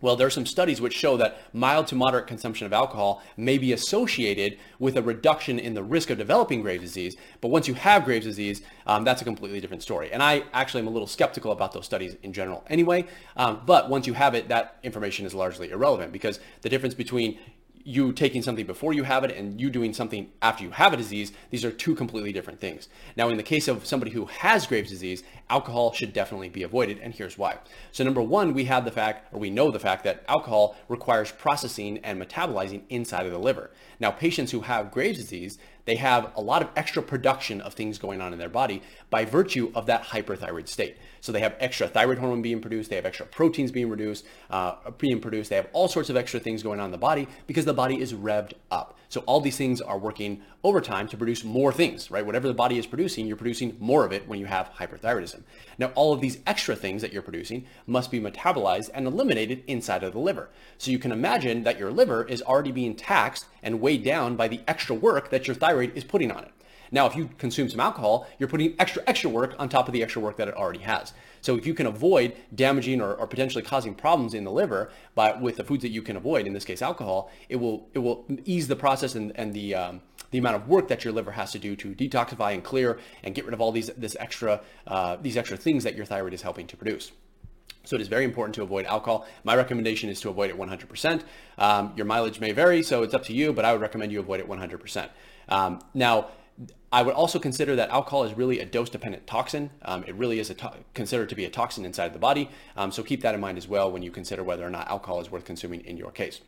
well, 0.06 0.16
there 0.16 0.28
are 0.28 0.30
some 0.30 0.46
studies 0.46 0.80
which 0.80 0.94
show 0.94 1.18
that 1.18 1.42
mild 1.52 1.88
to 1.88 1.96
moderate 1.96 2.28
consumption 2.28 2.68
of 2.68 2.74
alcohol 2.74 3.24
may 3.38 3.58
be 3.58 3.74
associated 3.74 4.60
with 4.78 4.98
a 4.98 5.02
reduction 5.02 5.58
in 5.58 5.74
the 5.74 5.82
risk 5.82 6.12
of 6.12 6.20
developing 6.20 6.62
Graves' 6.62 6.84
disease. 6.84 7.18
But 7.42 7.48
once 7.48 7.68
you 7.68 7.74
have 7.74 8.06
Graves' 8.06 8.26
disease, 8.26 8.62
um, 8.86 9.04
that's 9.04 9.24
a 9.24 9.26
completely 9.26 9.60
different 9.60 9.82
story. 9.82 10.14
And 10.14 10.22
I 10.22 10.44
actually 10.54 10.82
am 10.82 10.88
a 10.88 10.92
little 10.92 11.08
skeptical 11.08 11.52
about 11.52 11.72
those 11.72 11.86
studies 11.86 12.18
in 12.22 12.34
general 12.34 12.64
anyway. 12.68 13.06
Um, 13.36 13.62
but 13.66 13.90
once 13.90 14.06
you 14.06 14.14
have 14.14 14.36
it, 14.36 14.48
that 14.50 14.78
information 14.84 15.26
is 15.26 15.34
largely 15.34 15.72
irrelevant 15.72 16.12
because 16.12 16.40
the 16.62 16.70
difference 16.70 16.94
between 16.94 17.40
you 17.88 18.12
taking 18.12 18.42
something 18.42 18.66
before 18.66 18.94
you 18.94 19.04
have 19.04 19.24
it 19.24 19.32
and 19.38 19.62
you 19.62 19.70
doing 19.70 19.94
something 19.94 20.28
after 20.42 20.64
you 20.64 20.72
have 20.72 20.92
a 20.92 20.98
disease, 20.98 21.32
these 21.52 21.64
are 21.64 21.72
two 21.72 21.94
completely 21.94 22.34
different 22.34 22.60
things. 22.60 22.90
Now, 23.16 23.30
in 23.30 23.38
the 23.38 23.44
case 23.44 23.68
of 23.68 23.86
somebody 23.86 24.12
who 24.12 24.26
has 24.26 24.66
Graves' 24.66 24.90
disease, 24.90 25.24
alcohol 25.52 25.94
should 25.94 26.12
definitely 26.12 26.50
be 26.50 26.64
avoided, 26.64 26.98
and 26.98 27.14
here's 27.14 27.38
why. 27.38 27.60
So 27.92 28.04
number 28.04 28.24
one, 28.24 28.56
we 28.56 28.66
have 28.66 28.86
the 28.86 28.92
fact, 28.92 29.32
or 29.32 29.40
we 29.40 29.52
know 29.52 29.70
the 29.70 29.80
fact 29.80 30.04
that 30.04 30.26
alcohol 30.28 30.76
requires 30.90 31.32
processing 31.32 32.00
and 32.00 32.20
metabolizing 32.20 32.82
inside 32.90 33.28
of 33.28 33.32
the 33.32 33.38
liver. 33.38 33.70
Now, 34.00 34.10
patients 34.10 34.52
who 34.52 34.62
have 34.62 34.92
Graves' 34.92 35.20
disease, 35.20 35.60
they 35.86 35.96
have 35.96 36.32
a 36.36 36.42
lot 36.42 36.62
of 36.62 36.70
extra 36.76 37.02
production 37.02 37.62
of 37.62 37.74
things 37.74 37.98
going 37.98 38.22
on 38.22 38.34
in 38.34 38.40
their 38.40 38.50
body 38.50 38.82
by 39.10 39.24
virtue 39.24 39.72
of 39.74 39.86
that 39.86 40.04
hyperthyroid 40.04 40.68
state. 40.68 40.98
So 41.22 41.32
they 41.32 41.40
have 41.40 41.56
extra 41.60 41.88
thyroid 41.88 42.18
hormone 42.18 42.42
being 42.42 42.60
produced, 42.60 42.90
they 42.90 42.96
have 42.96 43.06
extra 43.06 43.26
proteins 43.26 43.72
being 43.72 43.90
reduced, 43.90 44.26
uh, 44.50 44.76
being 44.98 45.20
produced, 45.20 45.50
they 45.50 45.56
have 45.56 45.70
all 45.74 45.88
sorts 45.88 46.10
of 46.10 46.18
extra 46.18 46.40
things 46.40 46.64
going 46.64 46.80
on 46.80 46.86
in 46.88 46.92
the 46.92 46.98
body 46.98 47.28
because 47.48 47.66
the 47.66 47.74
body 47.74 48.00
is 48.00 48.14
revved 48.14 48.54
up. 48.72 48.98
So 49.10 49.22
all 49.22 49.40
these 49.40 49.58
things 49.58 49.82
are 49.82 49.98
working 49.98 50.42
overtime 50.66 51.08
to 51.08 51.16
produce 51.16 51.44
more 51.44 51.72
things, 51.72 52.10
right? 52.10 52.26
Whatever 52.26 52.48
the 52.48 52.54
body 52.54 52.80
is 52.80 52.88
producing, 52.88 53.28
you're 53.28 53.38
producing 53.38 53.78
more 53.80 54.04
of 54.04 54.12
it 54.12 54.28
when 54.28 54.40
you 54.40 54.48
have 54.48 54.72
hyperthyroidism. 54.74 55.44
Now, 55.78 55.92
all 55.94 56.12
of 56.12 56.22
these 56.22 56.40
extra 56.48 56.76
things 56.76 57.04
that 57.04 57.14
you're 57.14 57.22
producing 57.22 57.68
must 57.86 58.10
be 58.10 58.20
metabolized 58.20 58.90
and 58.96 59.06
eliminated 59.06 59.64
inside 59.68 60.04
of 60.04 60.14
the 60.14 60.20
liver. 60.20 60.50
So 60.80 60.90
you 60.90 60.98
can 60.98 61.12
imagine 61.12 61.64
that 61.66 61.78
your 61.78 61.92
liver 61.92 62.24
is 62.24 62.42
already 62.42 62.72
being 62.72 62.96
taxed 62.96 63.46
and 63.62 63.80
weighed 63.80 64.04
down 64.04 64.36
by 64.36 64.48
the 64.48 64.62
extra 64.68 64.96
work 64.96 65.30
that 65.30 65.48
your 65.48 65.56
thyroid 65.56 65.96
is 65.96 66.04
putting 66.04 66.32
on 66.32 66.44
it. 66.44 66.52
Now, 66.92 67.06
if 67.06 67.16
you 67.16 67.30
consume 67.38 67.70
some 67.70 67.80
alcohol, 67.80 68.28
you're 68.40 68.50
putting 68.50 68.76
extra, 68.80 69.04
extra 69.06 69.30
work 69.30 69.56
on 69.60 69.70
top 69.70 69.88
of 69.88 69.94
the 69.94 70.02
extra 70.02 70.22
work 70.22 70.38
that 70.38 70.48
it 70.48 70.56
already 70.56 70.80
has. 70.80 71.14
So 71.42 71.56
if 71.58 71.66
you 71.66 71.74
can 71.74 71.86
avoid 71.86 72.36
damaging 72.54 73.02
or, 73.02 73.14
or 73.14 73.28
potentially 73.28 73.64
causing 73.64 73.94
problems 73.94 74.34
in 74.34 74.44
the 74.44 74.52
liver 74.52 74.92
by 75.14 75.34
with 75.34 75.58
the 75.58 75.64
foods 75.64 75.82
that 75.84 75.90
you 75.90 76.02
can 76.02 76.16
avoid, 76.16 76.48
in 76.48 76.54
this 76.54 76.66
case 76.66 76.82
alcohol, 76.82 77.32
it 77.50 77.58
will 77.58 77.88
it 77.94 78.00
will 78.00 78.26
ease 78.46 78.68
the 78.68 78.76
process 78.76 79.16
and, 79.16 79.32
and 79.36 79.54
the 79.54 79.76
um, 79.76 80.02
the 80.32 80.38
amount 80.38 80.56
of 80.56 80.68
work 80.68 80.88
that 80.88 81.04
your 81.04 81.14
liver 81.14 81.32
has 81.32 81.52
to 81.52 81.60
do 81.60 81.76
to 81.76 81.96
detoxify 81.96 82.54
and 82.54 82.64
clear 82.64 83.00
and 83.24 83.36
get 83.36 83.46
rid 83.46 83.54
of 83.54 83.62
all 83.62 83.72
these 83.72 83.88
this 83.98 84.16
extra 84.20 84.62
uh, 84.88 85.18
these 85.22 85.38
extra 85.38 85.58
things 85.58 85.84
that 85.84 85.96
your 85.96 86.06
thyroid 86.06 86.34
is 86.34 86.42
helping 86.42 86.68
to 86.68 86.78
produce. 86.78 87.12
So 87.86 87.96
it 87.96 88.02
is 88.02 88.08
very 88.08 88.26
important 88.26 88.56
to 88.56 88.64
avoid 88.64 88.86
alcohol. 88.86 89.28
My 89.44 89.56
recommendation 89.56 90.10
is 90.10 90.20
to 90.22 90.30
avoid 90.30 90.50
it 90.50 90.58
100%. 90.58 91.22
Um, 91.58 91.94
your 91.96 92.06
mileage 92.06 92.40
may 92.40 92.52
vary, 92.52 92.82
so 92.82 93.04
it's 93.04 93.14
up 93.14 93.24
to 93.26 93.34
you, 93.34 93.54
but 93.54 93.64
I 93.64 93.72
would 93.72 93.82
recommend 93.82 94.12
you 94.12 94.20
avoid 94.20 94.40
it 94.40 94.50
100%. 94.50 95.10
Um, 95.50 95.80
now, 95.94 96.30
I 96.92 97.02
would 97.02 97.14
also 97.14 97.40
consider 97.40 97.76
that 97.76 97.90
alcohol 97.90 98.24
is 98.24 98.34
really 98.34 98.60
a 98.60 98.66
dose-dependent 98.66 99.28
toxin. 99.28 99.70
Um, 99.82 100.04
it 100.08 100.16
really 100.16 100.40
is 100.40 100.48
to- 100.48 100.74
considered 100.94 101.30
to 101.30 101.36
be 101.36 101.46
a 101.46 101.50
toxin 101.50 101.86
inside 101.86 102.14
the 102.14 102.20
body. 102.20 102.50
Um, 102.78 102.92
so 102.92 103.04
keep 103.04 103.22
that 103.22 103.36
in 103.36 103.42
mind 103.42 103.58
as 103.58 103.68
well 103.68 103.92
when 103.92 104.02
you 104.02 104.12
consider 104.12 104.44
whether 104.44 104.66
or 104.66 104.70
not 104.70 104.88
alcohol 104.88 105.20
is 105.20 105.30
worth 105.30 105.46
consuming 105.46 105.82
in 105.82 105.98
your 105.98 106.12
case. 106.12 106.42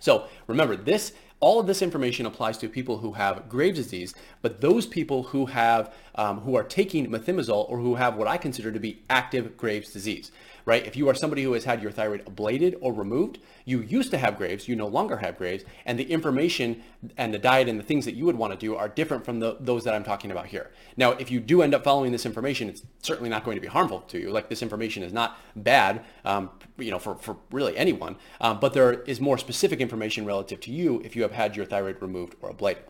So 0.00 0.26
remember, 0.46 0.76
this 0.76 1.12
all 1.40 1.58
of 1.58 1.66
this 1.66 1.82
information 1.82 2.26
applies 2.26 2.58
to 2.58 2.68
people 2.68 2.98
who 2.98 3.12
have 3.12 3.48
Graves' 3.48 3.78
disease, 3.78 4.14
but 4.42 4.60
those 4.60 4.86
people 4.86 5.24
who 5.24 5.46
have 5.46 5.92
um, 6.14 6.40
who 6.40 6.54
are 6.54 6.62
taking 6.62 7.10
methimazole 7.10 7.68
or 7.70 7.78
who 7.78 7.94
have 7.94 8.16
what 8.16 8.28
I 8.28 8.36
consider 8.36 8.70
to 8.70 8.78
be 8.78 9.02
active 9.08 9.56
Graves' 9.56 9.92
disease 9.92 10.30
right? 10.64 10.86
If 10.86 10.96
you 10.96 11.08
are 11.08 11.14
somebody 11.14 11.42
who 11.42 11.52
has 11.52 11.64
had 11.64 11.82
your 11.82 11.90
thyroid 11.90 12.24
ablated 12.24 12.76
or 12.80 12.92
removed, 12.92 13.38
you 13.64 13.80
used 13.80 14.10
to 14.10 14.18
have 14.18 14.36
Graves, 14.36 14.68
you 14.68 14.76
no 14.76 14.86
longer 14.86 15.18
have 15.18 15.38
Graves, 15.38 15.64
and 15.84 15.98
the 15.98 16.10
information 16.10 16.82
and 17.16 17.32
the 17.32 17.38
diet 17.38 17.68
and 17.68 17.78
the 17.78 17.84
things 17.84 18.04
that 18.04 18.14
you 18.14 18.24
would 18.26 18.36
want 18.36 18.52
to 18.52 18.58
do 18.58 18.76
are 18.76 18.88
different 18.88 19.24
from 19.24 19.40
the, 19.40 19.56
those 19.60 19.84
that 19.84 19.94
I'm 19.94 20.04
talking 20.04 20.30
about 20.30 20.46
here. 20.46 20.70
Now, 20.96 21.12
if 21.12 21.30
you 21.30 21.40
do 21.40 21.62
end 21.62 21.74
up 21.74 21.84
following 21.84 22.12
this 22.12 22.26
information, 22.26 22.68
it's 22.68 22.82
certainly 23.02 23.30
not 23.30 23.44
going 23.44 23.56
to 23.56 23.60
be 23.60 23.68
harmful 23.68 24.00
to 24.00 24.18
you. 24.18 24.30
Like 24.30 24.48
this 24.48 24.62
information 24.62 25.02
is 25.02 25.12
not 25.12 25.38
bad, 25.56 26.04
um, 26.24 26.50
you 26.78 26.90
know, 26.90 26.98
for, 26.98 27.14
for 27.16 27.36
really 27.50 27.76
anyone, 27.76 28.16
um, 28.40 28.60
but 28.60 28.74
there 28.74 29.02
is 29.02 29.20
more 29.20 29.38
specific 29.38 29.80
information 29.80 30.24
relative 30.24 30.60
to 30.60 30.72
you 30.72 31.00
if 31.04 31.16
you 31.16 31.22
have 31.22 31.32
had 31.32 31.56
your 31.56 31.66
thyroid 31.66 32.00
removed 32.00 32.34
or 32.40 32.52
ablated. 32.52 32.84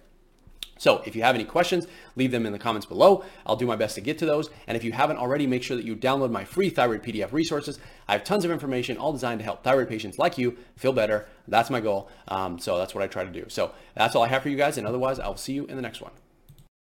So 0.81 1.03
if 1.05 1.15
you 1.15 1.23
have 1.23 1.35
any 1.35 1.45
questions, 1.45 1.87
leave 2.17 2.31
them 2.31 2.47
in 2.47 2.53
the 2.53 2.59
comments 2.59 2.87
below. 2.87 3.23
I'll 3.45 3.55
do 3.55 3.67
my 3.67 3.77
best 3.77 3.97
to 3.97 4.01
get 4.01 4.17
to 4.21 4.27
those. 4.27 4.49
And 4.67 4.79
if 4.79 4.83
you 4.83 4.93
haven't 4.93 5.19
already, 5.19 5.47
make 5.47 5.63
sure 5.63 5.77
that 5.77 5.85
you 5.85 5.95
download 5.95 6.31
my 6.31 6.43
free 6.43 6.71
thyroid 6.71 7.03
PDF 7.03 7.33
resources. 7.33 7.79
I 8.09 8.13
have 8.13 8.25
tons 8.25 8.47
of 8.47 8.51
information 8.51 8.97
all 8.97 9.13
designed 9.13 9.41
to 9.41 9.45
help 9.45 9.63
thyroid 9.63 9.91
patients 9.91 10.19
like 10.19 10.39
you 10.39 10.57
feel 10.77 10.95
better. 10.95 11.29
That's 11.47 11.69
my 11.69 11.81
goal. 11.81 12.09
Um, 12.29 12.59
so 12.59 12.79
that's 12.79 12.95
what 12.95 13.05
I 13.05 13.09
try 13.09 13.25
to 13.25 13.31
do. 13.31 13.45
So 13.49 13.73
that's 13.95 14.17
all 14.17 14.23
I 14.23 14.29
have 14.29 14.43
for 14.43 14.49
you 14.49 14.57
guys. 14.57 14.79
And 14.79 14.87
otherwise, 14.87 15.21
I'll 15.21 15.37
see 15.37 15.53
you 15.53 15.67
in 15.67 15.77
the 15.77 15.83
next 15.83 16.01
one. 16.01 16.13